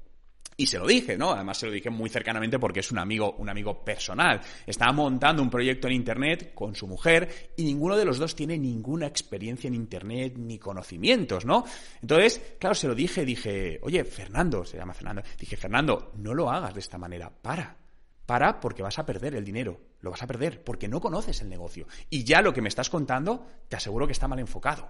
y 0.62 0.66
se 0.66 0.78
lo 0.78 0.86
dije, 0.86 1.18
¿no? 1.18 1.32
Además 1.32 1.58
se 1.58 1.66
lo 1.66 1.72
dije 1.72 1.90
muy 1.90 2.08
cercanamente 2.08 2.56
porque 2.56 2.80
es 2.80 2.92
un 2.92 2.98
amigo, 3.00 3.34
un 3.38 3.48
amigo 3.48 3.84
personal. 3.84 4.40
Estaba 4.64 4.92
montando 4.92 5.42
un 5.42 5.50
proyecto 5.50 5.88
en 5.88 5.94
internet 5.94 6.54
con 6.54 6.76
su 6.76 6.86
mujer 6.86 7.52
y 7.56 7.64
ninguno 7.64 7.96
de 7.96 8.04
los 8.04 8.16
dos 8.16 8.36
tiene 8.36 8.56
ninguna 8.56 9.08
experiencia 9.08 9.66
en 9.66 9.74
internet 9.74 10.34
ni 10.36 10.60
conocimientos, 10.60 11.44
¿no? 11.44 11.64
Entonces, 12.00 12.54
claro, 12.60 12.76
se 12.76 12.86
lo 12.86 12.94
dije, 12.94 13.24
dije, 13.24 13.80
oye, 13.82 14.04
Fernando, 14.04 14.64
se 14.64 14.76
llama 14.76 14.94
Fernando, 14.94 15.22
dije, 15.36 15.56
Fernando, 15.56 16.12
no 16.18 16.32
lo 16.32 16.48
hagas 16.48 16.74
de 16.74 16.80
esta 16.80 16.96
manera, 16.96 17.28
para. 17.28 17.76
Para 18.24 18.60
porque 18.60 18.84
vas 18.84 19.00
a 19.00 19.04
perder 19.04 19.34
el 19.34 19.44
dinero, 19.44 19.80
lo 20.00 20.12
vas 20.12 20.22
a 20.22 20.28
perder 20.28 20.62
porque 20.62 20.86
no 20.86 21.00
conoces 21.00 21.42
el 21.42 21.48
negocio. 21.48 21.88
Y 22.08 22.22
ya 22.22 22.40
lo 22.40 22.52
que 22.52 22.62
me 22.62 22.68
estás 22.68 22.88
contando, 22.88 23.44
te 23.68 23.74
aseguro 23.74 24.06
que 24.06 24.12
está 24.12 24.28
mal 24.28 24.38
enfocado. 24.38 24.88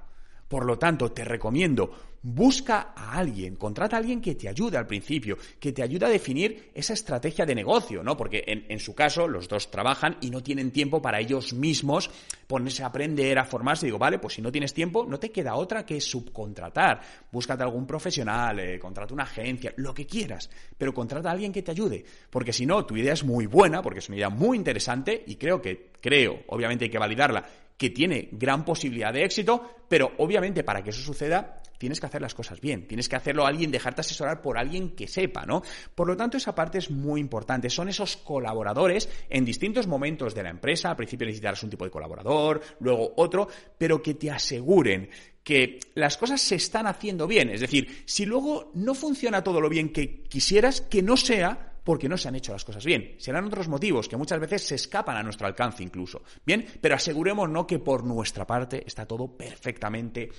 Por 0.53 0.67
lo 0.67 0.77
tanto, 0.77 1.11
te 1.13 1.25
recomiendo 1.25 2.13
Busca 2.25 2.93
a 2.95 3.19
alguien, 3.19 3.57
contrata 3.57 3.97
a 3.97 3.99
alguien 3.99 4.21
que 4.21 4.37
te 4.37 4.49
ayude 4.49 4.79
al 4.79 4.87
principio, 4.87 5.37
que 5.59 5.73
te 5.73 5.83
ayude 5.83 6.07
a 6.07 6.09
definir 6.09 6.71
esa 6.73 6.93
estrategia 6.93 7.45
de 7.45 7.57
negocio, 7.57 8.05
¿no? 8.05 8.17
Porque 8.17 8.45
en, 8.47 8.79
su 8.79 8.95
caso 8.95 9.27
los 9.27 9.49
dos 9.49 9.73
trabajan 9.73 10.19
y 10.21 10.31
no 10.31 10.41
tienen 10.41 10.71
tiempo 10.71 11.03
para 11.03 11.19
ellos 11.19 11.53
mismos 11.53 12.13
ponerse 12.47 12.85
a 12.85 12.87
aprender, 12.87 13.41
a 13.41 13.45
formarse. 13.45 13.87
Digo, 13.87 13.99
vale, 13.99 14.21
pues 14.21 14.35
si 14.35 14.43
no 14.43 14.53
tienes 14.53 14.73
tiempo, 14.73 15.05
no 15.05 15.19
te 15.19 15.33
queda 15.33 15.57
otra 15.57 15.85
que 15.85 16.01
subcontratar. 16.01 17.01
Búscate 17.33 17.65
algún 17.65 17.89
profesional, 17.89 18.61
eh, 18.61 18.79
contrata 18.79 19.15
una 19.15 19.25
agencia, 19.25 19.75
lo 19.79 19.93
que 19.93 20.07
quieras, 20.07 20.49
pero 20.79 20.95
contrata 20.95 21.29
a 21.29 21.33
alguien 21.33 21.53
que 21.53 21.63
te 21.63 21.73
ayude. 21.73 22.05
Porque 22.31 22.53
si 22.53 22.67
no, 22.67 22.87
tu 22.87 22.97
idea 22.97 23.15
es 23.15 23.25
muy 23.25 23.47
buena, 23.47 23.83
porque 23.83 23.99
es 23.99 24.09
una 24.09 24.19
idea 24.19 24.31
muy 24.31 24.57
interesante 24.57 25.25
y 25.27 25.35
creo 25.35 25.61
que, 25.61 25.91
creo, 26.01 26.45
obviamente 26.47 26.85
hay 26.85 26.91
que 26.91 26.99
validarla, 26.99 27.45
que 27.77 27.91
tiene 27.91 28.29
gran 28.33 28.65
posibilidad 28.65 29.13
de 29.13 29.25
éxito, 29.25 29.85
pero 29.89 30.13
obviamente 30.19 30.65
para 30.65 30.83
que 30.83 30.91
eso 30.91 31.03
suceda 31.03 31.63
tienes 31.83 31.99
que 31.99 32.07
hacer 32.07 32.23
las 32.23 32.33
cosas 32.33 32.61
bien, 32.61 32.87
tienes 32.87 33.09
que 33.09 33.17
hacerlo 33.17 33.45
a 33.45 33.49
alguien, 33.49 33.73
dejarte 33.73 34.03
asesorar 34.03 34.41
por 34.41 34.57
alguien 34.57 34.91
que 34.91 35.09
sepa, 35.09 35.45
¿no? 35.45 35.63
Por 35.97 36.07
lo 36.07 36.17
tanto, 36.17 36.37
esa 36.37 36.55
parte 36.55 36.79
es 36.79 36.93
muy 36.93 37.21
importante. 37.21 37.69
Son 37.69 37.89
esos 37.89 38.17
colaboradores 38.19 39.09
en 39.29 39.45
distintos 39.45 39.89
momentos 39.89 40.33
de 40.33 40.45
la 40.45 40.51
empresa. 40.51 40.91
Al 40.91 40.97
principio 40.97 41.27
necesitarás 41.27 41.61
un 41.65 41.71
tipo 41.71 41.85
de 41.85 41.91
colaborador, 41.91 42.61
luego 42.79 43.15
otro, 43.17 43.49
pero 43.77 44.01
que 44.01 44.15
te 44.15 44.31
aseguren 44.31 45.11
que 45.43 45.81
las 45.97 46.17
cosas 46.17 46.41
se 46.41 46.55
están 46.55 46.87
haciendo 46.87 47.27
bien. 47.27 47.51
Es 47.51 47.61
decir, 47.61 48.05
si 48.05 48.27
luego 48.27 48.71
no 48.75 48.95
funciona 48.95 49.43
todo 49.43 49.61
lo 49.61 49.69
bien 49.69 49.93
que 49.93 50.23
quisieras, 50.23 50.83
que 50.83 51.03
no 51.03 51.17
sea 51.17 51.72
porque 51.85 52.09
no 52.09 52.17
se 52.17 52.29
han 52.29 52.35
hecho 52.35 52.53
las 52.53 52.65
cosas 52.65 52.85
bien. 52.85 53.17
Serán 53.19 53.47
otros 53.47 53.69
motivos 53.69 54.09
que 54.09 54.17
muchas 54.17 54.41
veces 54.41 54.67
se 54.67 54.75
escapan 54.77 55.17
a 55.17 55.23
nuestro 55.23 55.47
alcance 55.47 55.83
incluso. 55.83 56.23
Bien, 56.45 56.67
pero 56.81 56.95
asegurémonos 56.95 57.67
que 57.67 57.79
por 57.79 58.05
nuestra 58.05 58.47
parte 58.47 58.85
está 58.87 59.07
todo 59.07 59.37
perfectamente 59.37 60.31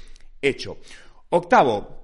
hecho. 0.41 0.77
Octavo, 1.29 2.03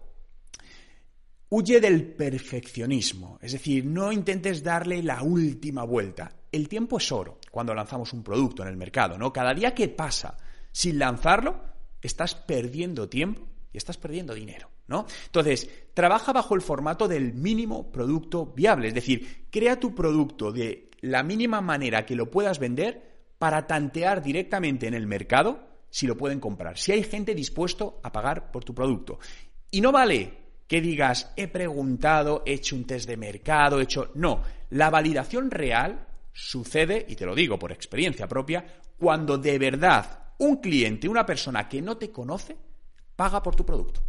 huye 1.50 1.79
del 1.79 2.13
perfeccionismo, 2.13 3.39
es 3.41 3.53
decir, 3.53 3.86
no 3.86 4.12
intentes 4.12 4.63
darle 4.63 5.03
la 5.03 5.24
última 5.24 5.84
vuelta. 5.84 6.31
El 6.51 6.67
tiempo 6.67 6.98
es 6.98 7.12
oro 7.12 7.39
cuando 7.51 7.74
lanzamos 7.74 8.13
un 8.13 8.24
producto 8.24 8.63
en 8.63 8.69
el 8.69 8.77
mercado, 8.77 9.17
¿no? 9.17 9.31
Cada 9.31 9.53
día 9.53 9.74
que 9.74 9.88
pasa 9.88 10.38
sin 10.72 11.00
lanzarlo, 11.00 11.62
estás 12.01 12.36
perdiendo 12.36 13.10
tiempo 13.10 13.48
y 13.72 13.77
estás 13.77 13.98
perdiendo 13.98 14.34
dinero, 14.34 14.69
¿no? 14.89 15.05
Entonces, 15.27 15.69
trabaja 15.93 16.34
bajo 16.34 16.55
el 16.55 16.62
formato 16.62 17.08
del 17.08 17.34
mínimo 17.34 17.91
producto 17.91 18.48
viable, 18.48 18.89
es 18.89 18.93
decir, 18.93 19.46
crea 19.50 19.79
tu 19.79 19.96
producto 19.96 20.51
de 20.51 20.89
la 21.01 21.24
mínima 21.24 21.62
manera 21.62 22.05
que 22.05 22.15
lo 22.15 22.29
puedas 22.29 22.60
vender 22.60 23.31
para 23.38 23.67
tantear 23.67 24.22
directamente 24.22 24.88
en 24.88 24.93
el 24.93 25.08
mercado 25.08 25.67
si 25.89 26.05
lo 26.08 26.17
pueden 26.17 26.39
comprar, 26.39 26.77
si 26.77 26.91
hay 26.91 27.03
gente 27.03 27.34
dispuesto 27.34 28.00
a 28.03 28.12
pagar 28.12 28.51
por 28.51 28.63
tu 28.63 28.75
producto. 28.75 29.19
Y 29.72 29.81
no 29.81 29.91
vale 29.91 30.34
que 30.67 30.81
digas, 30.81 31.31
he 31.36 31.48
preguntado, 31.48 32.43
he 32.46 32.53
hecho 32.53 32.75
un 32.75 32.86
test 32.86 33.08
de 33.08 33.17
mercado, 33.17 33.79
he 33.79 33.84
hecho... 33.84 34.12
No, 34.13 34.43
la 34.69 34.91
validación 34.91 35.50
real 35.50 36.08
sucede, 36.31 37.05
y 37.10 37.15
te 37.15 37.25
lo 37.25 37.34
digo 37.34 37.58
por 37.58 37.72
experiencia 37.72 38.27
propia, 38.27 38.65
cuando 38.98 39.38
de 39.38 39.58
verdad 39.58 40.34
un 40.38 40.58
cliente, 40.58 41.10
una 41.10 41.25
persona 41.25 41.67
que 41.67 41.81
no 41.81 41.98
te 41.98 42.12
conoce, 42.12 42.55
paga 43.15 43.41
por 43.41 43.55
tu 43.55 43.65
producto. 43.65 44.03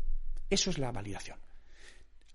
Eso 0.51 0.71
es 0.71 0.79
la 0.79 0.93
validación 0.93 1.39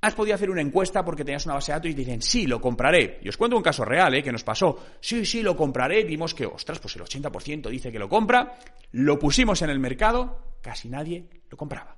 has 0.05 0.13
podido 0.13 0.35
hacer 0.35 0.51
una 0.51 0.61
encuesta 0.61 1.03
porque 1.03 1.23
tenías 1.23 1.45
una 1.45 1.55
base 1.55 1.71
de 1.71 1.77
datos 1.77 1.91
y 1.91 1.95
te 1.95 2.01
dicen, 2.01 2.21
sí, 2.21 2.45
lo 2.45 2.61
compraré. 2.61 3.19
Y 3.23 3.29
os 3.29 3.37
cuento 3.37 3.57
un 3.57 3.63
caso 3.63 3.83
real, 3.83 4.13
¿eh? 4.13 4.21
que 4.21 4.31
nos 4.31 4.43
pasó. 4.43 4.77
Sí, 4.99 5.25
sí, 5.25 5.41
lo 5.41 5.55
compraré. 5.57 6.03
Vimos 6.03 6.35
que, 6.35 6.45
ostras, 6.45 6.79
pues 6.79 6.95
el 6.95 7.03
80% 7.03 7.69
dice 7.69 7.91
que 7.91 7.97
lo 7.97 8.07
compra. 8.07 8.55
Lo 8.91 9.17
pusimos 9.17 9.63
en 9.63 9.71
el 9.71 9.79
mercado, 9.79 10.57
casi 10.61 10.89
nadie 10.89 11.27
lo 11.49 11.57
compraba. 11.57 11.97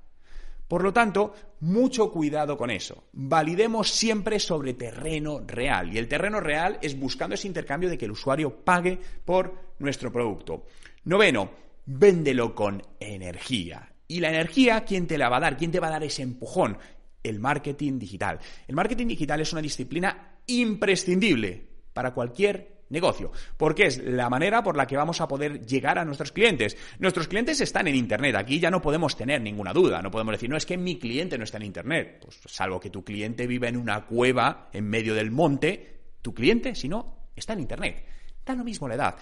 Por 0.66 0.82
lo 0.82 0.92
tanto, 0.92 1.34
mucho 1.60 2.10
cuidado 2.10 2.56
con 2.56 2.70
eso. 2.70 3.04
Validemos 3.12 3.90
siempre 3.90 4.38
sobre 4.38 4.72
terreno 4.72 5.42
real. 5.46 5.94
Y 5.94 5.98
el 5.98 6.08
terreno 6.08 6.40
real 6.40 6.78
es 6.80 6.98
buscando 6.98 7.34
ese 7.34 7.46
intercambio 7.46 7.90
de 7.90 7.98
que 7.98 8.06
el 8.06 8.12
usuario 8.12 8.64
pague 8.64 8.98
por 9.24 9.74
nuestro 9.80 10.10
producto. 10.10 10.64
Noveno, 11.04 11.50
véndelo 11.84 12.54
con 12.54 12.82
energía. 13.00 13.92
Y 14.08 14.20
la 14.20 14.30
energía, 14.30 14.84
¿quién 14.84 15.06
te 15.06 15.18
la 15.18 15.28
va 15.28 15.36
a 15.36 15.40
dar? 15.40 15.56
¿Quién 15.56 15.70
te 15.70 15.80
va 15.80 15.88
a 15.88 15.92
dar 15.92 16.02
ese 16.02 16.22
empujón? 16.22 16.78
el 17.22 17.40
marketing 17.40 17.98
digital. 17.98 18.38
El 18.66 18.74
marketing 18.74 19.06
digital 19.06 19.40
es 19.40 19.52
una 19.52 19.62
disciplina 19.62 20.38
imprescindible 20.46 21.68
para 21.92 22.14
cualquier 22.14 22.78
negocio, 22.90 23.30
porque 23.56 23.86
es 23.86 23.98
la 23.98 24.30
manera 24.30 24.62
por 24.62 24.76
la 24.76 24.86
que 24.86 24.96
vamos 24.96 25.20
a 25.20 25.28
poder 25.28 25.66
llegar 25.66 25.98
a 25.98 26.04
nuestros 26.04 26.32
clientes. 26.32 26.76
Nuestros 26.98 27.28
clientes 27.28 27.60
están 27.60 27.86
en 27.86 27.96
Internet, 27.96 28.34
aquí 28.36 28.58
ya 28.60 28.70
no 28.70 28.80
podemos 28.80 29.16
tener 29.16 29.42
ninguna 29.42 29.74
duda, 29.74 30.00
no 30.00 30.10
podemos 30.10 30.32
decir, 30.32 30.48
no 30.48 30.56
es 30.56 30.64
que 30.64 30.78
mi 30.78 30.98
cliente 30.98 31.36
no 31.36 31.44
está 31.44 31.58
en 31.58 31.64
Internet, 31.64 32.20
pues 32.22 32.40
salvo 32.46 32.80
que 32.80 32.88
tu 32.88 33.04
cliente 33.04 33.46
vive 33.46 33.68
en 33.68 33.76
una 33.76 34.06
cueva 34.06 34.70
en 34.72 34.88
medio 34.88 35.14
del 35.14 35.30
monte, 35.30 36.00
tu 36.22 36.32
cliente, 36.32 36.74
si 36.74 36.88
no, 36.88 37.28
está 37.36 37.52
en 37.52 37.60
Internet. 37.60 38.04
Da 38.46 38.54
lo 38.54 38.64
mismo 38.64 38.88
la 38.88 38.94
edad. 38.94 39.16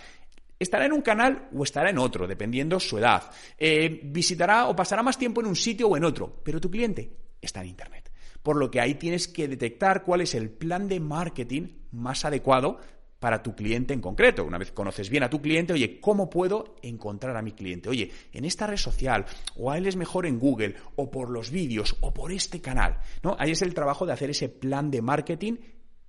Estará 0.59 0.87
en 0.87 0.92
un 0.92 1.03
canal 1.03 1.49
o 1.55 1.64
estará 1.64 1.90
en 1.90 1.99
otro, 1.99 2.27
dependiendo 2.27 2.81
su 2.81 2.99
edad. 2.99 3.31
Eh, 3.59 4.01
visitará 4.05 4.69
o 4.69 4.77
pasará 4.77 5.03
más 5.03 5.19
tiempo 5.19 5.40
en 5.40 5.49
un 5.49 5.57
sitio 5.57 5.88
o 5.88 5.97
en 5.97 6.05
otro, 6.05 6.40
pero 6.42 6.61
tu 6.61 6.71
cliente 6.71 7.11
está 7.40 7.61
en 7.61 7.69
Internet. 7.69 8.11
Por 8.42 8.57
lo 8.57 8.71
que 8.71 8.81
ahí 8.81 8.95
tienes 8.95 9.29
que 9.29 9.49
detectar 9.49 10.03
cuál 10.03 10.21
es 10.21 10.35
el 10.35 10.51
plan 10.51 10.88
de 10.88 11.01
marketing 11.01 11.69
más 11.92 12.25
adecuado 12.25 12.79
para 13.19 13.42
tu 13.42 13.55
cliente 13.55 13.95
en 13.95 14.01
concreto. 14.01 14.45
Una 14.45 14.59
vez 14.59 14.73
conoces 14.73 15.11
bien 15.11 15.23
a 15.23 15.31
tu 15.31 15.40
cliente, 15.40 15.73
oye, 15.73 16.01
¿cómo 16.01 16.29
puedo 16.31 16.77
encontrar 16.83 17.37
a 17.37 17.42
mi 17.42 17.53
cliente? 17.53 17.88
Oye, 17.88 18.11
en 18.33 18.45
esta 18.45 18.66
red 18.66 18.77
social, 18.77 19.25
o 19.57 19.71
a 19.71 19.79
él 19.79 19.87
es 19.87 19.97
mejor 19.97 20.27
en 20.27 20.38
Google, 20.38 20.77
o 20.97 21.11
por 21.11 21.31
los 21.31 21.51
vídeos, 21.51 21.97
o 22.01 22.12
por 22.12 22.33
este 22.33 22.61
canal. 22.61 22.99
¿no? 23.23 23.37
Ahí 23.38 23.53
es 23.53 23.62
el 23.62 23.75
trabajo 23.75 24.07
de 24.07 24.12
hacer 24.12 24.31
ese 24.31 24.49
plan 24.49 24.90
de 24.90 25.03
marketing 25.03 25.57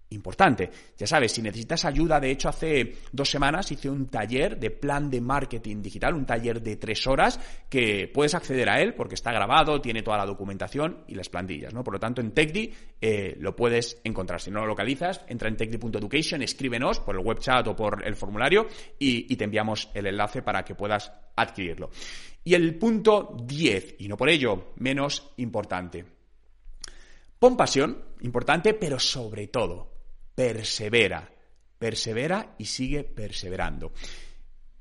importante. 0.09 0.69
Ya 0.97 1.07
sabes, 1.07 1.31
si 1.31 1.41
necesitas 1.41 1.85
ayuda, 1.85 2.19
de 2.19 2.31
hecho 2.31 2.49
hace 2.49 2.95
dos 3.11 3.29
semanas 3.29 3.71
hice 3.71 3.89
un 3.89 4.07
taller 4.07 4.57
de 4.57 4.71
plan 4.71 5.09
de 5.09 5.21
marketing 5.21 5.81
digital, 5.81 6.13
un 6.13 6.25
taller 6.25 6.61
de 6.61 6.77
tres 6.77 7.05
horas 7.07 7.39
que 7.69 8.09
puedes 8.13 8.33
acceder 8.33 8.69
a 8.69 8.81
él 8.81 8.93
porque 8.93 9.15
está 9.15 9.31
grabado, 9.31 9.81
tiene 9.81 10.03
toda 10.03 10.17
la 10.17 10.25
documentación 10.25 11.03
y 11.07 11.15
las 11.15 11.29
plantillas, 11.29 11.73
¿no? 11.73 11.83
Por 11.83 11.93
lo 11.93 11.99
tanto, 11.99 12.21
en 12.21 12.31
TechDi 12.31 12.73
eh, 13.01 13.35
lo 13.39 13.55
puedes 13.55 13.99
encontrar. 14.03 14.39
Si 14.39 14.51
no 14.51 14.61
lo 14.61 14.67
localizas, 14.67 15.23
entra 15.27 15.49
en 15.49 15.57
techdi.education, 15.57 16.41
escríbenos 16.41 16.99
por 16.99 17.15
el 17.15 17.25
web 17.25 17.39
chat 17.39 17.67
o 17.67 17.75
por 17.75 18.05
el 18.05 18.15
formulario 18.15 18.67
y, 18.97 19.31
y 19.31 19.35
te 19.35 19.43
enviamos 19.43 19.89
el 19.93 20.07
enlace 20.07 20.41
para 20.41 20.63
que 20.63 20.75
puedas 20.75 21.11
adquirirlo. 21.35 21.89
Y 22.43 22.53
el 22.53 22.75
punto 22.77 23.35
10, 23.43 23.95
y 23.99 24.07
no 24.07 24.15
por 24.15 24.29
ello 24.29 24.71
menos 24.77 25.33
importante. 25.37 26.05
Pon 27.39 27.55
pasión, 27.55 28.03
importante, 28.21 28.73
pero 28.73 28.97
sobre 28.99 29.47
todo, 29.47 29.96
persevera, 30.37 31.27
persevera 31.79 32.53
y 32.59 32.65
sigue 32.65 33.03
perseverando. 33.03 33.91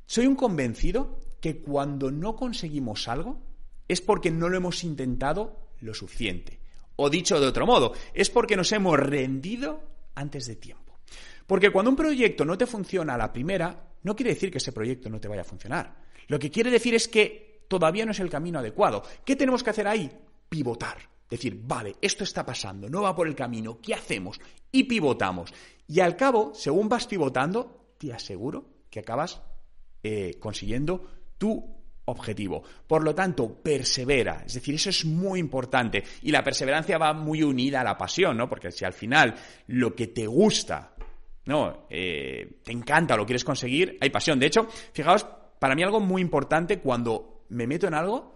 Soy 0.04 0.26
un 0.26 0.36
convencido 0.36 1.18
que 1.40 1.62
cuando 1.62 2.10
no 2.10 2.36
conseguimos 2.36 3.08
algo 3.08 3.40
es 3.88 4.02
porque 4.02 4.30
no 4.30 4.50
lo 4.50 4.58
hemos 4.58 4.84
intentado 4.84 5.70
lo 5.80 5.94
suficiente. 5.94 6.60
O 6.96 7.08
dicho 7.08 7.40
de 7.40 7.46
otro 7.46 7.64
modo, 7.64 7.94
es 8.12 8.28
porque 8.28 8.54
nos 8.54 8.70
hemos 8.72 8.98
rendido 9.00 9.82
antes 10.14 10.44
de 10.44 10.56
tiempo. 10.56 10.98
Porque 11.46 11.70
cuando 11.70 11.90
un 11.90 11.96
proyecto 11.96 12.44
no 12.44 12.58
te 12.58 12.66
funciona 12.66 13.14
a 13.14 13.18
la 13.18 13.32
primera, 13.32 13.94
no 14.02 14.14
quiere 14.14 14.34
decir 14.34 14.50
que 14.50 14.58
ese 14.58 14.72
proyecto 14.72 15.08
no 15.08 15.20
te 15.20 15.28
vaya 15.28 15.40
a 15.40 15.44
funcionar. 15.44 16.04
Lo 16.26 16.38
que 16.38 16.50
quiere 16.50 16.70
decir 16.70 16.94
es 16.94 17.08
que 17.08 17.64
todavía 17.66 18.04
no 18.04 18.12
es 18.12 18.20
el 18.20 18.28
camino 18.28 18.58
adecuado. 18.58 19.02
¿Qué 19.24 19.36
tenemos 19.36 19.62
que 19.62 19.70
hacer 19.70 19.88
ahí? 19.88 20.10
Pivotar 20.50 21.15
decir, 21.28 21.58
vale, 21.62 21.96
esto 22.00 22.24
está 22.24 22.44
pasando, 22.44 22.88
no 22.88 23.02
va 23.02 23.14
por 23.14 23.26
el 23.26 23.34
camino, 23.34 23.80
¿qué 23.80 23.94
hacemos? 23.94 24.40
Y 24.70 24.84
pivotamos. 24.84 25.52
Y 25.88 26.00
al 26.00 26.16
cabo, 26.16 26.52
según 26.54 26.88
vas 26.88 27.06
pivotando, 27.06 27.94
te 27.98 28.12
aseguro 28.12 28.84
que 28.90 29.00
acabas 29.00 29.40
eh, 30.02 30.36
consiguiendo 30.38 31.04
tu 31.38 31.76
objetivo. 32.06 32.62
Por 32.86 33.02
lo 33.02 33.14
tanto, 33.14 33.62
persevera. 33.62 34.42
Es 34.46 34.54
decir, 34.54 34.74
eso 34.74 34.90
es 34.90 35.04
muy 35.04 35.40
importante. 35.40 36.04
Y 36.22 36.30
la 36.30 36.42
perseverancia 36.42 36.98
va 36.98 37.12
muy 37.12 37.42
unida 37.42 37.80
a 37.80 37.84
la 37.84 37.98
pasión, 37.98 38.36
¿no? 38.36 38.48
Porque 38.48 38.70
si 38.70 38.84
al 38.84 38.92
final 38.92 39.34
lo 39.68 39.94
que 39.94 40.08
te 40.08 40.26
gusta, 40.26 40.94
¿no? 41.46 41.86
Eh, 41.90 42.60
te 42.64 42.72
encanta, 42.72 43.16
lo 43.16 43.26
quieres 43.26 43.44
conseguir, 43.44 43.98
hay 44.00 44.10
pasión. 44.10 44.38
De 44.38 44.46
hecho, 44.46 44.68
fijaos, 44.92 45.26
para 45.58 45.74
mí 45.74 45.82
algo 45.82 46.00
muy 46.00 46.22
importante 46.22 46.78
cuando 46.78 47.44
me 47.48 47.66
meto 47.66 47.86
en 47.86 47.94
algo 47.94 48.35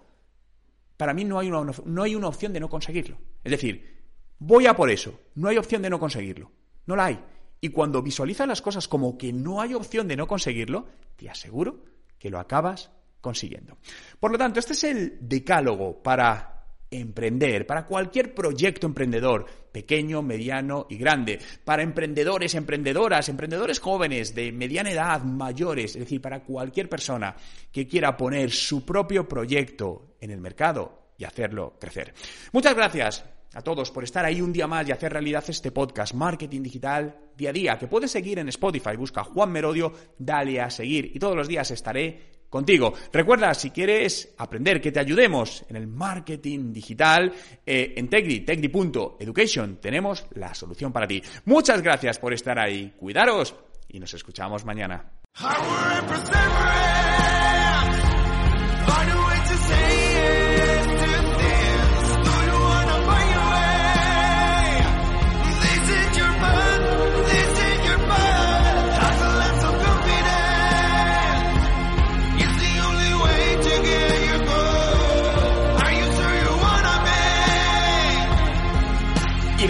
para 1.01 1.15
mí 1.15 1.25
no 1.25 1.39
hay, 1.39 1.51
una, 1.51 1.73
no 1.87 2.03
hay 2.03 2.15
una 2.15 2.29
opción 2.29 2.53
de 2.53 2.61
no 2.61 2.69
conseguirlo. 2.69 3.17
Es 3.43 3.53
decir, 3.53 4.05
voy 4.39 4.67
a 4.67 4.77
por 4.77 4.91
eso, 4.91 5.19
no 5.35 5.49
hay 5.49 5.57
opción 5.57 5.81
de 5.81 5.89
no 5.89 5.99
conseguirlo. 5.99 6.53
No 6.85 6.95
la 6.95 7.07
hay. 7.07 7.25
Y 7.59 7.71
cuando 7.71 8.03
visualizas 8.03 8.47
las 8.47 8.61
cosas 8.61 8.87
como 8.87 9.17
que 9.17 9.33
no 9.33 9.63
hay 9.63 9.73
opción 9.73 10.07
de 10.07 10.17
no 10.17 10.29
conseguirlo, 10.29 10.89
te 11.17 11.31
aseguro 11.31 11.85
que 12.19 12.29
lo 12.29 12.39
acabas 12.39 12.91
consiguiendo. 13.23 13.79
Por 14.21 14.31
lo 14.31 14.37
tanto, 14.37 14.61
este 14.61 14.75
es 14.75 14.85
el 14.85 15.19
decálogo 15.23 16.03
para 16.03 16.60
emprender, 16.91 17.67
para 17.67 17.87
cualquier 17.87 18.35
proyecto 18.35 18.87
emprendedor, 18.87 19.47
pequeño, 19.71 20.23
mediano 20.23 20.87
y 20.91 20.97
grande, 20.97 21.39
para 21.65 21.83
emprendedores, 21.83 22.55
emprendedoras, 22.55 23.29
emprendedores 23.29 23.79
jóvenes, 23.79 24.35
de 24.35 24.53
mediana 24.53 24.91
edad, 24.91 25.23
mayores, 25.23 25.95
es 25.95 26.01
decir, 26.01 26.21
para 26.21 26.43
cualquier 26.43 26.89
persona 26.89 27.37
que 27.71 27.87
quiera 27.87 28.17
poner 28.17 28.51
su 28.51 28.85
propio 28.85 29.29
proyecto 29.29 30.17
en 30.21 30.31
el 30.31 30.41
mercado 30.41 31.13
y 31.17 31.25
hacerlo 31.25 31.77
crecer. 31.79 32.13
Muchas 32.53 32.75
gracias 32.75 33.25
a 33.53 33.63
todos 33.63 33.91
por 33.91 34.05
estar 34.05 34.25
ahí 34.25 34.41
un 34.41 34.53
día 34.53 34.67
más 34.67 34.89
y 34.89 34.93
hacer 34.93 35.13
realidad 35.13 35.45
este 35.49 35.73
podcast 35.73 36.15
Marketing 36.15 36.63
Digital 36.63 37.17
día 37.37 37.51
a 37.51 37.53
día, 37.53 37.79
que 37.79 37.89
puedes 37.89 38.11
seguir 38.11 38.39
en 38.39 38.49
Spotify, 38.49 38.97
busca 38.97 39.25
Juan 39.25 39.51
Merodio, 39.51 39.93
dale 40.19 40.61
a 40.61 40.71
seguir 40.71 41.11
y 41.15 41.19
todos 41.19 41.37
los 41.37 41.49
días 41.49 41.71
estaré 41.71 42.40
contigo. 42.51 42.93
Recuerda, 43.13 43.55
si 43.55 43.71
quieres 43.71 44.35
aprender 44.37 44.81
que 44.81 44.93
te 44.93 45.01
ayudemos 45.01 45.65
en 45.69 45.77
el 45.77 45.87
marketing 45.87 46.73
digital, 46.73 47.33
eh, 47.65 47.95
en 47.97 48.09
Tegri, 48.09 48.41
tegri.education, 48.41 49.77
tenemos 49.81 50.27
la 50.35 50.53
solución 50.55 50.93
para 50.93 51.07
ti. 51.07 51.23
Muchas 51.47 51.81
gracias 51.81 52.19
por 52.19 52.35
estar 52.35 52.59
ahí, 52.59 52.93
cuidaros 52.99 53.55
y 53.89 54.01
nos 54.01 54.13
escuchamos 54.13 54.65
mañana. 54.65 55.13